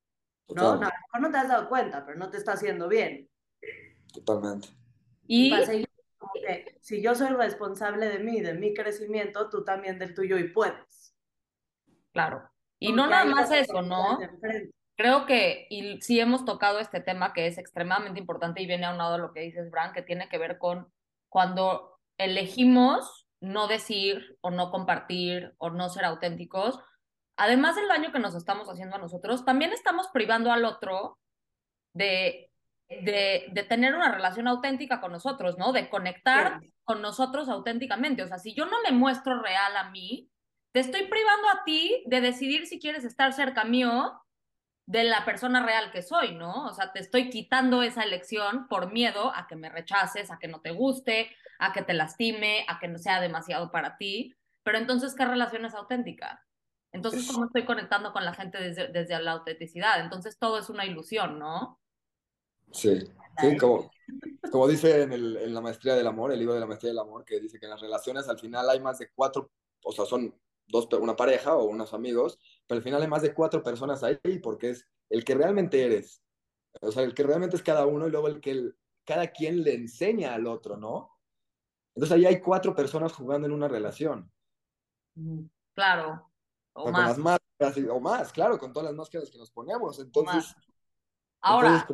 [0.48, 0.76] ¿no?
[0.76, 3.28] No, no te has dado cuenta, pero no te está haciendo bien.
[4.12, 4.68] Totalmente.
[5.26, 5.52] Y,
[6.80, 11.14] si yo soy responsable de mí, de mi crecimiento, tú también del tuyo y puedes.
[12.12, 12.50] Claro.
[12.78, 14.18] Y no nada más eso, ¿no?
[14.96, 19.14] Creo que, y sí hemos tocado este tema que es extremadamente importante y viene aunado
[19.14, 20.90] a lo que dices, Bran, que tiene que ver con
[21.28, 26.78] cuando elegimos no decir o no compartir o no ser auténticos,
[27.36, 31.18] además del daño que nos estamos haciendo a nosotros, también estamos privando al otro
[31.94, 32.50] de
[32.88, 35.72] de, de, tener una relación auténtica con nosotros, ¿no?
[35.72, 38.22] De conectar con nosotros auténticamente.
[38.22, 40.30] O sea, si yo no me muestro real a mí,
[40.72, 44.12] te estoy privando a ti de decidir si quieres estar cerca mío
[44.86, 46.66] de la persona real que soy, ¿no?
[46.66, 50.46] O sea, te estoy quitando esa elección por miedo a que me rechaces, a que
[50.46, 54.34] no te guste, a que te lastime, a que no sea demasiado para ti.
[54.62, 56.44] Pero entonces, ¿qué relación es auténtica?
[56.92, 60.00] Entonces, ¿cómo estoy conectando con la gente desde, desde la autenticidad?
[60.00, 61.80] Entonces, todo es una ilusión, ¿no?
[62.72, 62.98] Sí,
[63.38, 63.90] sí como,
[64.50, 66.98] como dice en, el, en, la maestría del amor, el libro de la maestría del
[67.00, 69.50] amor, que dice que en las relaciones al final hay más de cuatro,
[69.84, 70.34] o sea, son
[70.66, 74.18] dos, una pareja o unos amigos, pero al final hay más de cuatro personas ahí
[74.42, 76.22] porque es el que realmente eres,
[76.80, 79.62] o sea, el que realmente es cada uno y luego el que el, cada quien
[79.62, 81.16] le enseña al otro, ¿no?
[81.94, 84.30] Entonces ahí hay cuatro personas jugando en una relación.
[85.74, 86.30] Claro.
[86.74, 87.14] O, o más.
[87.14, 89.98] Con las máscaras, o más, claro, con todas las máscaras que nos ponemos.
[89.98, 90.54] Entonces,
[91.40, 91.86] Ahora,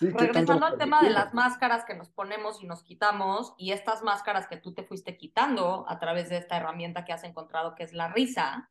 [0.00, 4.46] regresando al tema de las máscaras que nos ponemos y nos quitamos, y estas máscaras
[4.46, 7.92] que tú te fuiste quitando a través de esta herramienta que has encontrado, que es
[7.92, 8.70] la risa,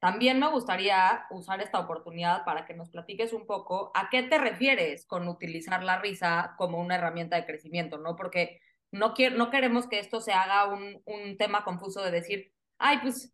[0.00, 4.38] también me gustaría usar esta oportunidad para que nos platiques un poco a qué te
[4.38, 8.16] refieres con utilizar la risa como una herramienta de crecimiento, ¿no?
[8.16, 12.98] Porque no, no queremos que esto se haga un, un tema confuso de decir, ay,
[13.02, 13.32] pues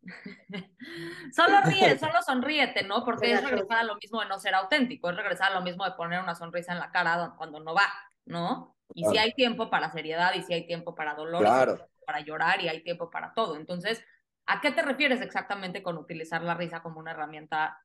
[1.33, 3.05] solo ríe, solo sonríete, ¿no?
[3.05, 5.85] Porque es regresar a lo mismo de no ser auténtico, es regresar a lo mismo
[5.85, 7.89] de poner una sonrisa en la cara cuando no va,
[8.27, 8.77] ¿no?
[8.95, 12.69] Y si hay tiempo para seriedad y si hay tiempo para dolor, para llorar y
[12.69, 13.57] hay tiempo para todo.
[13.57, 14.05] Entonces,
[14.47, 17.81] ¿a qué te refieres exactamente con utilizar la risa como una herramienta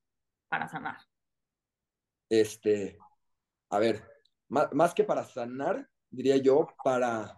[0.47, 0.97] para sanar?
[2.29, 2.97] Este,
[3.69, 4.03] a ver,
[4.47, 7.35] más, más que para sanar, diría yo, para...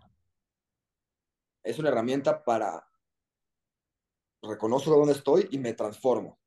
[1.63, 2.85] Es una herramienta para
[4.43, 6.39] reconozco dónde estoy y me transformo.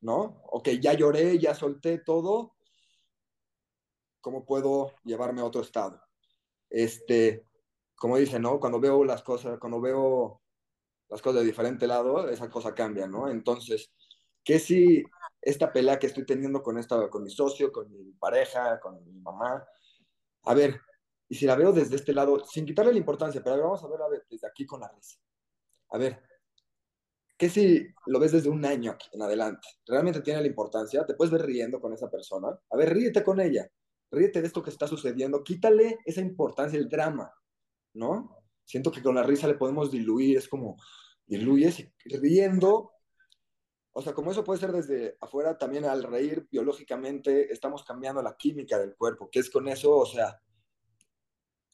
[0.00, 0.42] ¿No?
[0.50, 2.54] Ok, ya lloré, ya solté todo.
[4.20, 6.00] ¿Cómo puedo llevarme a otro estado?
[6.68, 7.46] Este,
[7.94, 8.60] como dice, ¿no?
[8.60, 10.40] Cuando veo las cosas, cuando veo
[11.08, 13.28] las cosas de diferente lado, esa cosa cambia, ¿no?
[13.28, 13.90] Entonces,
[14.44, 15.04] ¿qué si
[15.40, 19.20] esta pelea que estoy teniendo con, esta, con mi socio, con mi pareja, con mi
[19.20, 19.64] mamá,
[20.44, 20.80] a ver,
[21.28, 24.02] y si la veo desde este lado, sin quitarle la importancia, pero vamos a ver,
[24.02, 25.18] a ver, desde aquí con la risa.
[25.90, 26.22] A ver,
[27.38, 29.68] ¿Qué si lo ves desde un año en adelante?
[29.86, 31.06] ¿Realmente tiene la importancia?
[31.06, 32.48] ¿Te puedes ver riendo con esa persona?
[32.70, 33.70] A ver, ríete con ella.
[34.10, 35.44] Ríete de esto que está sucediendo.
[35.44, 37.32] Quítale esa importancia, el drama,
[37.94, 38.36] ¿no?
[38.64, 40.36] Siento que con la risa le podemos diluir.
[40.36, 40.76] Es como,
[41.28, 42.90] diluyes riendo.
[43.92, 48.36] o sea, como eso puede ser desde afuera, también al reír biológicamente estamos cambiando la
[48.36, 50.40] química del cuerpo, que es con eso, o sea,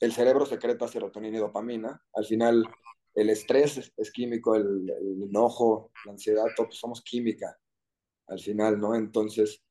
[0.00, 2.02] el cerebro secreta serotonina y dopamina.
[2.12, 2.68] Al final,
[3.14, 7.56] el estrés es, es químico, el, el, enojo, la ansiedad, todos somos química.
[8.26, 8.94] Al final, ¿no?
[8.94, 9.62] Entonces,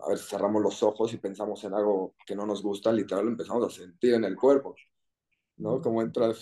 [0.00, 3.30] a ver, cerramos los ojos y pensamos en algo que no nos gusta, literal lo
[3.32, 4.74] empezamos a sentir en el cuerpo,
[5.56, 5.80] ¿no?
[5.80, 6.32] Como entra...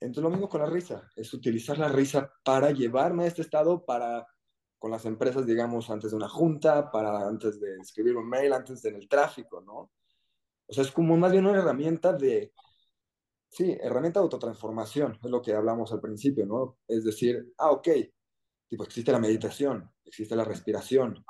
[0.00, 3.84] Entonces lo mismo con la risa, es utilizar la risa para llevarme a este estado,
[3.84, 4.26] para
[4.78, 8.82] con las empresas, digamos, antes de una junta, para antes de escribir un mail, antes
[8.82, 9.92] de en el tráfico, ¿no?
[10.66, 12.52] O sea, es como más bien una herramienta de,
[13.52, 16.78] sí, herramienta de autotransformación, es lo que hablamos al principio, ¿no?
[16.88, 17.88] Es decir, ah, ok,
[18.66, 21.22] tipo, existe la meditación, existe la respiración,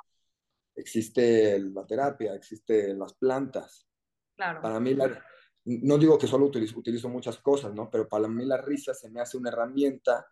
[0.73, 3.89] existe la terapia, existe las plantas.
[4.37, 4.61] Claro.
[4.61, 5.21] Para mí, la,
[5.65, 7.89] no digo que solo utilizo, utilizo, muchas cosas, ¿no?
[7.91, 10.25] Pero para mí la risa se me hace una herramienta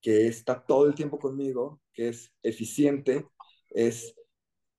[0.00, 3.28] que está todo el tiempo conmigo, que es eficiente,
[3.70, 4.12] es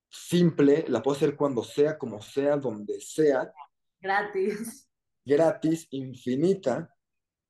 [0.09, 3.49] simple, la puedo hacer cuando sea, como sea, donde sea.
[4.01, 4.88] Gratis.
[5.25, 6.95] Gratis, infinita.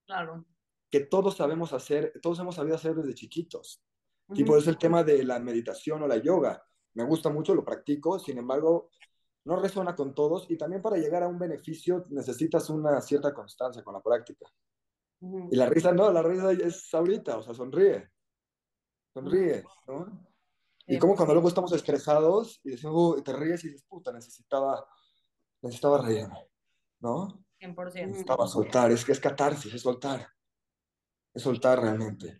[0.06, 0.46] Claro.
[0.90, 3.82] Que todos sabemos hacer, todos hemos sabido hacer desde chiquitos.
[4.28, 4.36] Uh -huh.
[4.36, 6.64] Tipo, es el tema de la meditación o la yoga.
[6.94, 8.90] Me gusta mucho, lo practico, sin embargo,
[9.46, 13.84] no resuena con todos y también para llegar a un beneficio necesitas una cierta constancia
[13.84, 14.48] con la práctica.
[15.22, 15.50] Uh -huh.
[15.52, 18.10] Y la risa no, la risa es ahorita, o sea, sonríe.
[19.14, 20.30] Sonríe, ¿no?
[20.88, 24.88] Y como cuando luego estamos estresados y decimos, oh, te ríes y dices, puta, necesitaba,
[25.62, 26.50] necesitaba reírme,
[27.00, 27.46] ¿no?
[27.60, 28.08] 100%.
[28.08, 30.28] Necesitaba soltar, es que es catarsis, es soltar.
[31.34, 32.38] Es soltar realmente.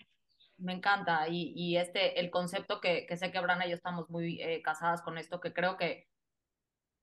[0.58, 1.28] Me encanta.
[1.28, 4.62] Y, y este, el concepto que, que, sé que Brana y yo estamos muy eh,
[4.62, 6.08] casadas con esto, que creo que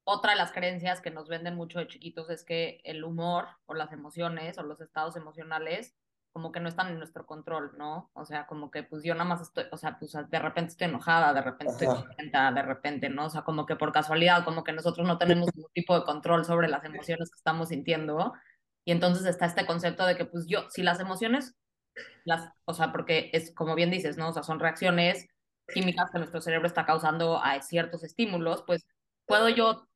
[0.05, 3.75] otra de las creencias que nos venden mucho de chiquitos es que el humor o
[3.75, 5.97] las emociones o los estados emocionales
[6.37, 8.11] como que no están en nuestro control, ¿no?
[8.13, 10.89] O sea, como que pues yo nada más estoy, o sea, pues de repente estoy
[10.89, 11.95] enojada, de repente Ajá.
[11.95, 13.25] estoy contenta, de repente, ¿no?
[13.25, 16.45] O sea, como que por casualidad, como que nosotros no tenemos ningún tipo de control
[16.45, 18.35] sobre las emociones que estamos sintiendo.
[18.85, 21.57] Y entonces está este concepto de que pues yo, si las emociones,
[22.27, 24.29] las, o sea, porque es como bien dices, ¿no?
[24.29, 25.27] O sea, son reacciones
[25.73, 28.87] químicas que nuestro cerebro está causando a ciertos estímulos, pues
[29.25, 29.89] puedo yo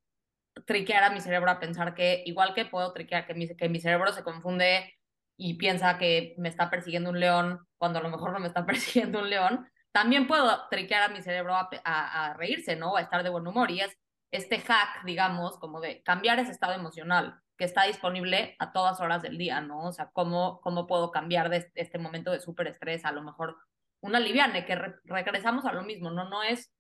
[0.65, 3.79] triquear a mi cerebro a pensar que, igual que puedo triquear que mi, que mi
[3.79, 4.95] cerebro se confunde
[5.41, 8.67] y piensa que me está persiguiendo un león cuando a lo mejor no me está
[8.67, 12.97] persiguiendo un león, también puedo triquear a mi cerebro a, a, a, reírse, ¿no?
[12.97, 13.71] A estar de buen humor.
[13.71, 13.97] Y es
[14.31, 19.23] este hack, digamos, como de cambiar ese estado emocional que está disponible a todas horas
[19.23, 19.89] del día, ¿no?
[19.89, 23.57] O sea, cómo, cómo puedo cambiar de este momento de súper estrés a lo mejor
[24.01, 26.29] una aliviane, que re regresamos a lo mismo, ¿no?
[26.29, 26.71] No es,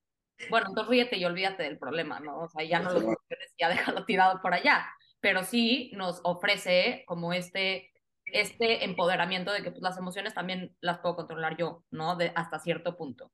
[0.50, 2.40] bueno, entonces ríete y olvídate del problema, ¿no?
[2.40, 3.14] O sea, ya no lo
[3.58, 4.86] ya déjalo tirado por allá.
[5.20, 7.89] Pero sí nos ofrece como este
[8.32, 12.16] este empoderamiento de que pues, las emociones también las puedo controlar yo, ¿no?
[12.16, 13.32] De, hasta cierto punto.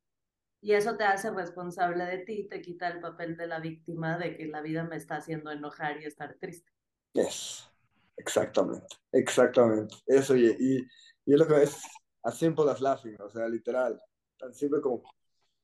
[0.61, 4.37] Y eso te hace responsable de ti, te quita el papel de la víctima de
[4.37, 6.73] que la vida me está haciendo enojar y estar triste.
[7.13, 7.71] Yes,
[8.17, 9.95] exactamente, exactamente.
[10.07, 10.87] Eso y, y,
[11.25, 11.83] y es lo que es
[12.27, 14.01] as simple as laughing, o sea, literal,
[14.37, 15.03] tan simple como,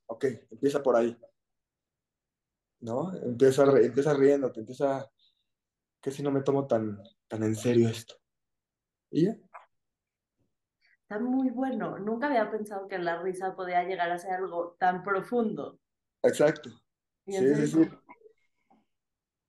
[0.07, 1.16] ok, empieza por ahí,
[2.80, 3.14] ¿no?
[3.16, 5.11] Empieza, empieza riéndote, empieza,
[6.01, 8.22] que si no me tomo tan, tan en serio esto.
[9.13, 9.37] ¿Y ya?
[11.03, 11.99] Está muy bueno.
[11.99, 15.79] Nunca había pensado que la risa podía llegar a ser algo tan profundo.
[16.23, 16.71] Exacto.
[17.27, 17.91] Sí, sí, sí.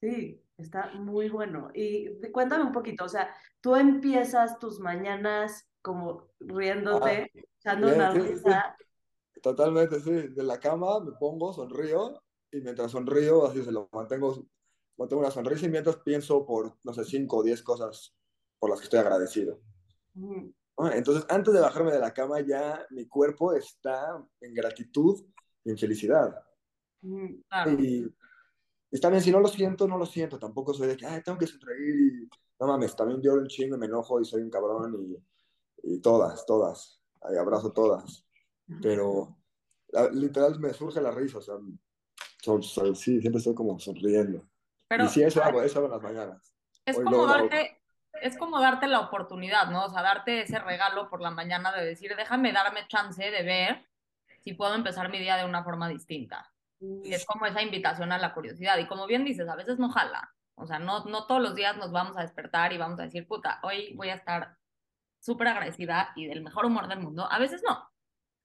[0.01, 1.69] Sí, está muy bueno.
[1.73, 7.99] Y cuéntame un poquito, o sea, tú empiezas tus mañanas como riéndote, ah, echando bien,
[7.99, 8.75] una sí, risa.
[8.77, 9.41] Sí.
[9.41, 10.11] Totalmente, sí.
[10.11, 14.45] De la cama me pongo, sonrío, y mientras sonrío, así se lo mantengo,
[14.97, 18.13] mantengo una sonrisa y mientras pienso por, no sé, cinco o diez cosas
[18.63, 19.59] por las que estoy agradecido.
[20.13, 20.47] Mm.
[20.93, 25.21] Entonces, antes de bajarme de la cama, ya mi cuerpo está en gratitud
[25.65, 26.33] y en felicidad.
[27.01, 27.71] Mm, claro.
[27.71, 28.05] Y,
[28.89, 30.39] y está bien, si no lo siento, no lo siento.
[30.39, 33.77] Tampoco soy de que, ay, tengo que sonreír y, no mames, también yo un chingo,
[33.77, 34.95] me enojo y soy un cabrón
[35.83, 37.01] y, y todas, todas.
[37.21, 38.25] Ahí abrazo todas.
[38.81, 39.35] Pero
[40.13, 41.55] literal me surge la risa, o sea,
[42.41, 44.47] son, son, sí, siempre estoy como sonriendo.
[44.87, 46.55] Pero, y sí, eso hago, eso hago en las mañanas.
[46.85, 47.82] Es Hoy como darte,
[48.21, 49.85] es como darte la oportunidad, ¿no?
[49.85, 53.85] O sea, darte ese regalo por la mañana de decir, déjame darme chance de ver
[54.39, 56.51] si puedo empezar mi día de una forma distinta.
[56.79, 58.77] Y es como esa invitación a la curiosidad.
[58.77, 60.33] Y como bien dices, a veces no jala.
[60.55, 63.27] O sea, no, no todos los días nos vamos a despertar y vamos a decir,
[63.27, 64.57] puta, hoy voy a estar
[65.19, 67.27] súper agradecida y del mejor humor del mundo.
[67.31, 67.89] A veces no.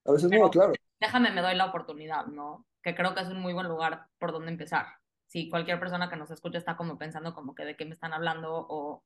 [0.06, 0.72] A veces Pero no, claro.
[1.00, 2.64] Déjame, me doy la oportunidad, ¿no?
[2.82, 4.86] Que creo que es un muy buen lugar por donde empezar.
[5.26, 8.12] Si cualquier persona que nos escucha está como pensando como que de qué me están
[8.12, 9.02] hablando o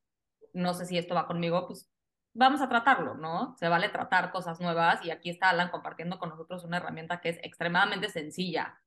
[0.53, 1.89] no sé si esto va conmigo, pues
[2.33, 3.55] vamos a tratarlo, ¿no?
[3.57, 7.29] Se vale tratar cosas nuevas y aquí está Alan compartiendo con nosotros una herramienta que
[7.29, 8.79] es extremadamente sencilla,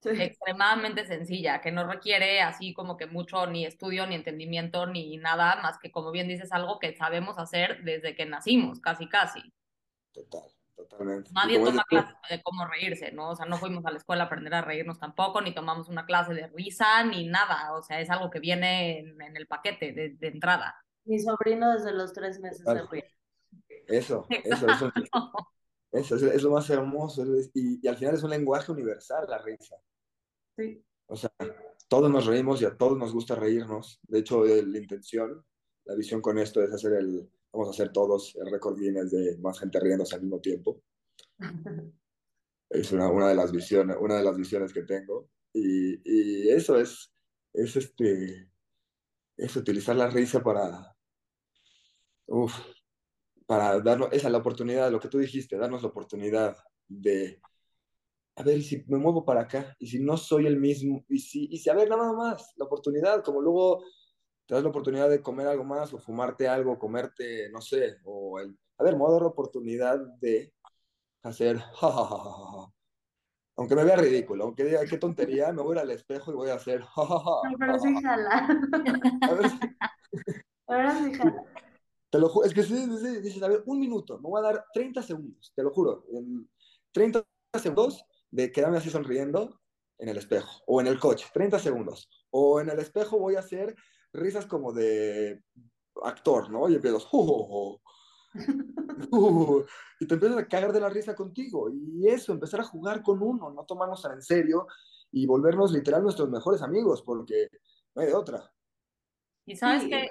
[0.00, 0.10] Sí.
[0.20, 5.60] extremadamente sencilla, que no requiere así como que mucho ni estudio, ni entendimiento, ni nada
[5.62, 9.54] más que, como bien dices, algo que sabemos hacer desde que nacimos, casi, casi.
[10.12, 10.42] Total,
[10.74, 11.30] totalmente.
[11.32, 13.30] Nadie toma clases de cómo reírse, ¿no?
[13.30, 16.04] O sea, no fuimos a la escuela a aprender a reírnos tampoco, ni tomamos una
[16.04, 17.72] clase de risa, ni nada.
[17.74, 20.84] O sea, es algo que viene en, en el paquete de, de entrada.
[21.04, 23.04] Mi sobrino desde los tres meses se ríe.
[23.86, 24.92] Eso, eso, eso,
[25.92, 27.24] eso es, lo más hermoso.
[27.54, 29.76] y al final es un lenguaje universal la risa.
[30.56, 30.84] Sí.
[31.06, 31.30] O sea,
[31.88, 34.00] todos nos reímos y a todos nos gusta reírnos.
[34.04, 35.44] De hecho, eh, la intención,
[35.84, 39.36] la visión con esto es hacer el, vamos a hacer todos el récord Guinness de
[39.38, 40.80] más gente riéndose al mismo tiempo.
[42.70, 45.28] Es una, una de las visiones, una de las visiones que tengo.
[45.52, 47.12] Y, y eso es,
[47.52, 48.48] es este,
[49.36, 50.91] es utilizar la risa para,
[52.32, 52.58] uf,
[53.46, 56.56] para darnos, esa la oportunidad, lo que tú dijiste, darnos la oportunidad
[56.88, 57.40] de,
[58.36, 61.18] a ver, y si me muevo para acá, y si no soy el mismo, y
[61.18, 63.84] si, y si, a ver, nada más, la oportunidad, como luego
[64.46, 68.40] te das la oportunidad de comer algo más, o fumarte algo, comerte, no sé, o
[68.40, 70.54] el, a ver, me voy a dar la oportunidad de
[71.22, 72.72] hacer, ja, ja, ja.
[73.56, 76.54] Aunque me vea ridículo, aunque diga qué tontería, me voy al espejo y voy a
[76.54, 78.48] hacer, ja, ja, ja, No, pero ja, jala.
[80.66, 81.44] Ahora sí jala.
[82.12, 82.74] Te lo juro, es que sí,
[83.22, 86.46] dices, a ver, un minuto, me voy a dar 30 segundos, te lo juro, en
[86.92, 87.24] 30
[87.58, 89.58] segundos de quedarme así sonriendo
[89.98, 93.38] en el espejo, o en el coche, 30 segundos, o en el espejo voy a
[93.38, 93.74] hacer
[94.12, 95.42] risas como de
[96.02, 96.68] actor, ¿no?
[96.68, 97.80] Y empiezo, "Uh, uh,
[99.12, 99.18] uh,
[99.60, 99.66] uh",
[100.00, 103.22] y te empiezas a cagar de la risa contigo, y eso, empezar a jugar con
[103.22, 104.66] uno, no tomarnos tan en serio,
[105.10, 107.48] y volvernos literal nuestros mejores amigos, porque
[107.94, 108.52] no hay de otra.
[109.46, 110.06] Y sabes Sí, que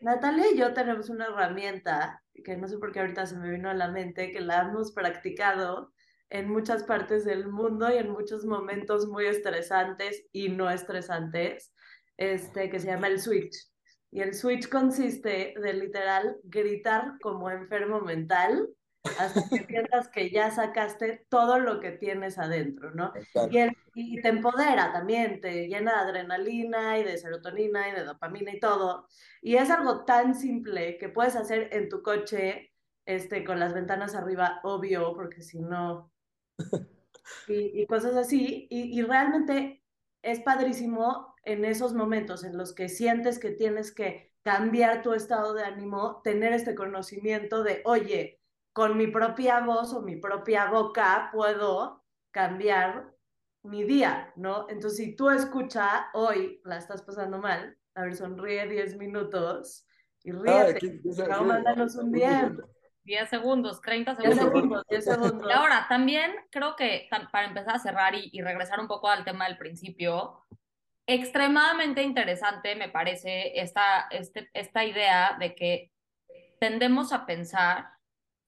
[0.00, 3.68] Natalia y yo tenemos una herramienta que no sé por qué ahorita se me vino
[3.68, 5.92] a la mente, que la hemos practicado
[6.30, 11.72] en muchas partes del mundo y en muchos momentos muy estresantes y no estresantes,
[12.16, 13.56] este, que se llama el switch.
[14.10, 18.68] Y el switch consiste de literal gritar como enfermo mental
[19.16, 23.12] hasta que sientas que ya sacaste todo lo que tienes adentro, ¿no?
[23.48, 28.04] Y, el- y te empodera también, te llena de adrenalina y de serotonina y de
[28.04, 29.08] dopamina y todo.
[29.42, 32.72] Y es algo tan simple que puedes hacer en tu coche,
[33.06, 36.12] este, con las ventanas arriba, obvio, porque si no,
[37.46, 38.66] y, y cosas así.
[38.70, 39.82] Y, y realmente
[40.22, 45.54] es padrísimo en esos momentos en los que sientes que tienes que cambiar tu estado
[45.54, 48.37] de ánimo, tener este conocimiento de, oye,
[48.72, 53.12] con mi propia voz o mi propia boca puedo cambiar
[53.62, 54.66] mi día, ¿no?
[54.68, 59.86] Entonces, si tú escucha hoy, la estás pasando mal, a ver, sonríe 10 minutos
[60.22, 60.74] y ríete.
[60.78, 62.68] ¿qué- qué- Luego qué- mándanos un minuto.
[63.04, 64.52] 10 segundos, 30 10 segundos.
[64.54, 65.48] segundos, 10 segundos.
[65.48, 69.24] Y ahora, también creo que para empezar a cerrar y, y regresar un poco al
[69.24, 70.44] tema del principio,
[71.06, 75.90] extremadamente interesante me parece esta, este, esta idea de que
[76.60, 77.86] tendemos a pensar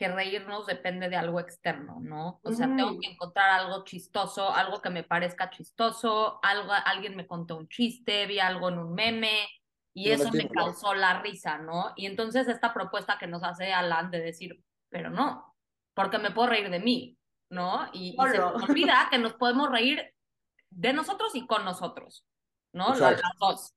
[0.01, 2.40] que reírnos depende de algo externo, ¿no?
[2.42, 7.26] O sea, tengo que encontrar algo chistoso, algo que me parezca chistoso, algo, alguien me
[7.26, 9.46] contó un chiste, vi algo en un meme
[9.92, 11.92] y eso me causó la risa, ¿no?
[11.96, 15.55] Y entonces esta propuesta que nos hace Alan de decir, pero no,
[15.92, 17.18] porque me puedo reír de mí,
[17.51, 17.90] ¿no?
[17.92, 20.14] Y, y se nos olvida que nos podemos reír
[20.70, 22.26] de nosotros y con nosotros,
[22.72, 22.94] ¿no?
[22.94, 23.20] Exacto.
[23.22, 23.74] Las dos.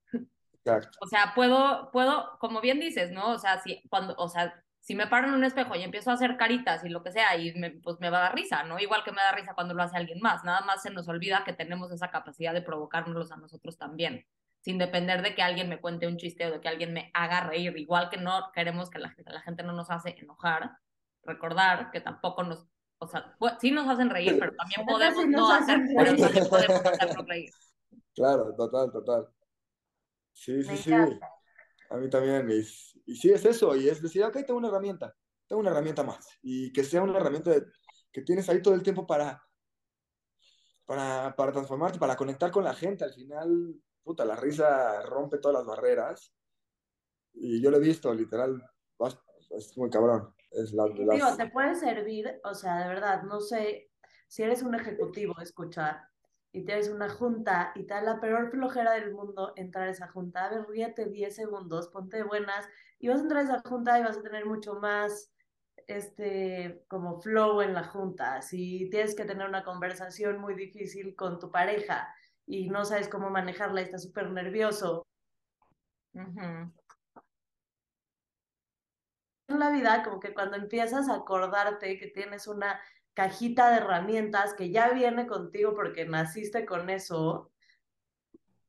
[0.64, 0.98] Exacto.
[1.02, 3.32] O sea, puedo, puedo, como bien dices, ¿no?
[3.32, 6.14] O sea, si, cuando, o sea, si me paro en un espejo y empiezo a
[6.14, 8.78] hacer caritas y lo que sea, y me, pues me va a dar risa, ¿no?
[8.78, 10.44] Igual que me da risa cuando lo hace alguien más.
[10.44, 14.26] Nada más se nos olvida que tenemos esa capacidad de provocárnoslos a nosotros también,
[14.60, 17.40] sin depender de que alguien me cuente un chiste o de que alguien me haga
[17.40, 17.76] reír.
[17.78, 20.72] Igual que no queremos que la, gente- la gente no nos hace enojar,
[21.24, 22.66] recordar que tampoco nos,
[22.98, 26.20] o sea, pu- sí nos hacen reír, pero también podemos sí no hacer, pero reír.
[26.20, 27.50] también podemos hacernos reír.
[28.14, 29.28] Claro, total, total.
[30.32, 30.90] Sí, Me sí, sí.
[31.94, 32.50] A mí también.
[32.50, 32.58] Y,
[33.06, 33.74] y sí, es eso.
[33.76, 35.14] Y es decir, ok, tengo una herramienta.
[35.46, 36.26] Tengo una herramienta más.
[36.42, 37.66] Y que sea una herramienta de-
[38.10, 39.42] que tienes ahí todo el tiempo para,
[40.84, 43.04] para, para transformarte, para conectar con la gente.
[43.04, 46.34] Al final, puta, la risa rompe todas las barreras.
[47.32, 48.62] Y yo lo he visto, literal.
[49.50, 50.34] Es muy cabrón.
[50.50, 53.90] Es la, Y las- Digo, te puede servir, o sea, de verdad, no sé,
[54.26, 56.08] si eres un ejecutivo, escuchar,
[56.54, 60.06] y tienes una junta y te da la peor flojera del mundo entrar a esa
[60.06, 62.68] junta, a ver, ríete 10 segundos, ponte buenas,
[63.00, 65.32] y vas a entrar a esa junta y vas a tener mucho más,
[65.88, 68.40] este, como flow en la junta.
[68.40, 72.14] Si tienes que tener una conversación muy difícil con tu pareja
[72.46, 75.04] y no sabes cómo manejarla y estás súper nervioso,
[76.14, 76.72] en
[79.48, 82.80] la vida, como que cuando empiezas a acordarte que tienes una
[83.14, 87.50] cajita de herramientas que ya viene contigo porque naciste con eso,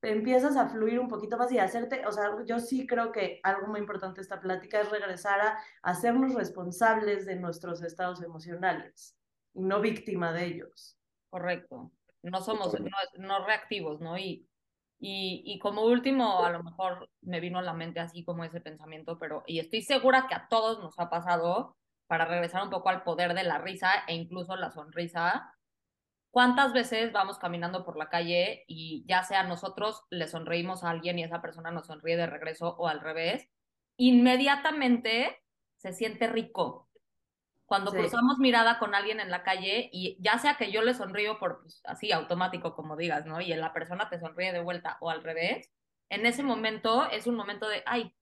[0.02, 3.68] empiezas a fluir un poquito más y hacerte, o sea, yo sí creo que algo
[3.68, 9.18] muy importante de esta plática es regresar a hacernos responsables de nuestros estados emocionales
[9.54, 10.98] y no víctima de ellos.
[11.30, 11.92] Correcto.
[12.22, 14.18] No somos, no, no reactivos, ¿no?
[14.18, 14.48] Y,
[15.00, 18.62] y, y, como último, a lo mejor me vino a la mente así como ese
[18.62, 21.76] pensamiento, pero, y estoy segura que a todos nos ha pasado,
[22.08, 25.56] para regresar un poco al poder de la risa e incluso la sonrisa,
[26.36, 31.18] ¿Cuántas veces vamos caminando por la calle y ya sea nosotros le sonreímos a alguien
[31.18, 33.48] y esa persona nos sonríe de regreso o al revés?
[33.96, 35.42] Inmediatamente
[35.78, 36.90] se siente rico.
[37.66, 38.00] Cuando sí.
[38.00, 41.62] cruzamos mirada con alguien en la calle y ya sea que yo le sonrío por
[41.62, 43.40] pues, así automático como digas, ¿no?
[43.40, 45.72] Y la persona te sonríe de vuelta o al revés,
[46.10, 48.14] en ese momento es un momento de, ay,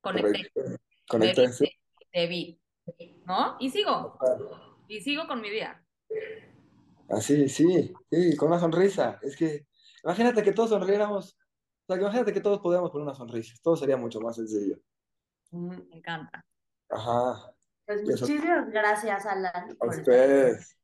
[0.00, 0.50] conecté.
[1.08, 1.48] Conecté.
[1.48, 1.78] Te,
[2.12, 2.60] te vi,
[3.26, 3.56] ¿no?
[3.58, 4.18] Y sigo.
[4.86, 5.82] Y sigo con mi día.
[7.08, 9.18] Así, sí, sí, con una sonrisa.
[9.22, 9.66] Es que,
[10.04, 11.38] imagínate que todos sonriéramos,
[11.86, 14.78] o sea, imagínate que todos pudiéramos poner una sonrisa, todo sería mucho más sencillo.
[15.50, 16.44] Me encanta.
[16.90, 17.54] Ajá.
[17.86, 19.76] Pues muchísimas gracias, Alan.
[19.80, 20.76] A ustedes.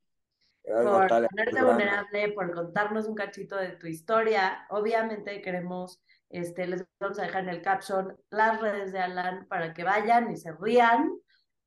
[0.63, 4.65] Por Natalia, ponerte vulnerable, por contarnos un cachito de tu historia.
[4.71, 9.73] Obviamente queremos, este, les vamos a dejar en el caption las redes de Alan para
[9.73, 11.11] que vayan y se rían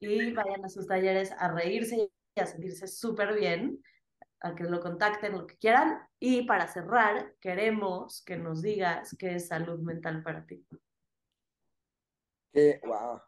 [0.01, 3.83] y vayan a sus talleres a reírse a sentirse súper bien,
[4.41, 5.99] a que lo contacten, lo que quieran.
[6.19, 10.65] Y para cerrar, queremos que nos digas qué es salud mental para ti.
[12.53, 13.21] Qué, wow.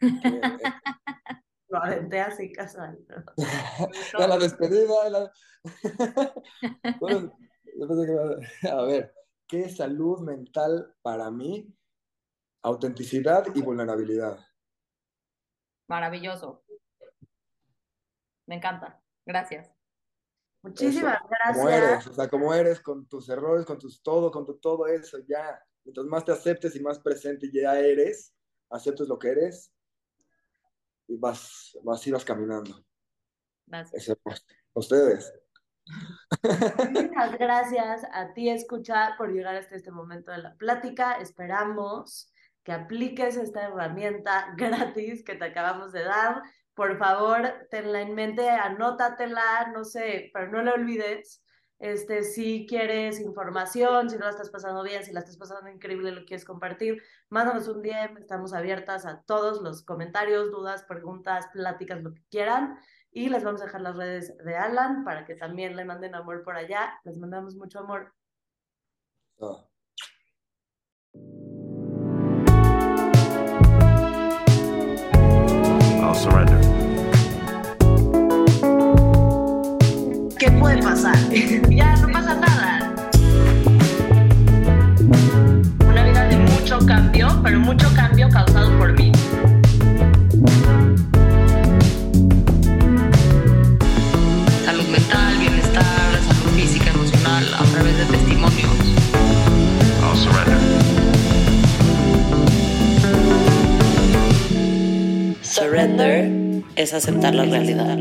[1.68, 2.98] lo aventé así casual.
[3.08, 3.24] ¿no?
[4.26, 5.10] la despedida.
[5.10, 5.32] La...
[7.00, 7.32] bueno,
[8.70, 9.14] a ver,
[9.50, 11.76] ¿qué es salud mental para mí?
[12.62, 14.38] Autenticidad y vulnerabilidad.
[15.88, 16.62] Maravilloso.
[18.46, 19.02] Me encanta.
[19.26, 19.74] Gracias.
[20.62, 21.56] Muchísimas eso, gracias.
[21.56, 24.86] Como eres, o sea, como eres, con tus errores, con tus todo, con tu todo
[24.86, 25.60] eso, ya.
[25.84, 28.34] Mientras más te aceptes y más presente ya eres,
[28.68, 29.72] aceptes lo que eres
[31.08, 32.84] y vas, vas y vas caminando.
[33.66, 34.02] Gracias.
[34.02, 34.16] Eso,
[34.74, 35.32] ustedes.
[36.90, 41.14] Muchas gracias a ti, escucha, por llegar hasta este momento de la plática.
[41.14, 42.32] Esperamos
[42.62, 46.42] que apliques esta herramienta gratis que te acabamos de dar
[46.80, 51.42] por favor, tenla en mente, anótatela, no sé, pero no la olvides.
[51.78, 56.10] Este, si quieres información, si no la estás pasando bien, si la estás pasando increíble,
[56.10, 62.02] lo quieres compartir, mándanos un DM, estamos abiertas a todos los comentarios, dudas, preguntas, pláticas,
[62.02, 62.78] lo que quieran.
[63.12, 66.44] Y les vamos a dejar las redes de Alan para que también le manden amor
[66.44, 67.00] por allá.
[67.04, 68.14] Les mandamos mucho amor.
[69.38, 69.66] Oh.
[76.00, 76.60] I'll surrender.
[80.38, 81.16] ¿Qué puede pasar?
[81.68, 82.94] ya no pasa nada.
[85.84, 89.10] Una vida de mucho cambio, pero mucho cambio causado por mí.
[105.60, 107.98] Surrender es aceptar la realidad.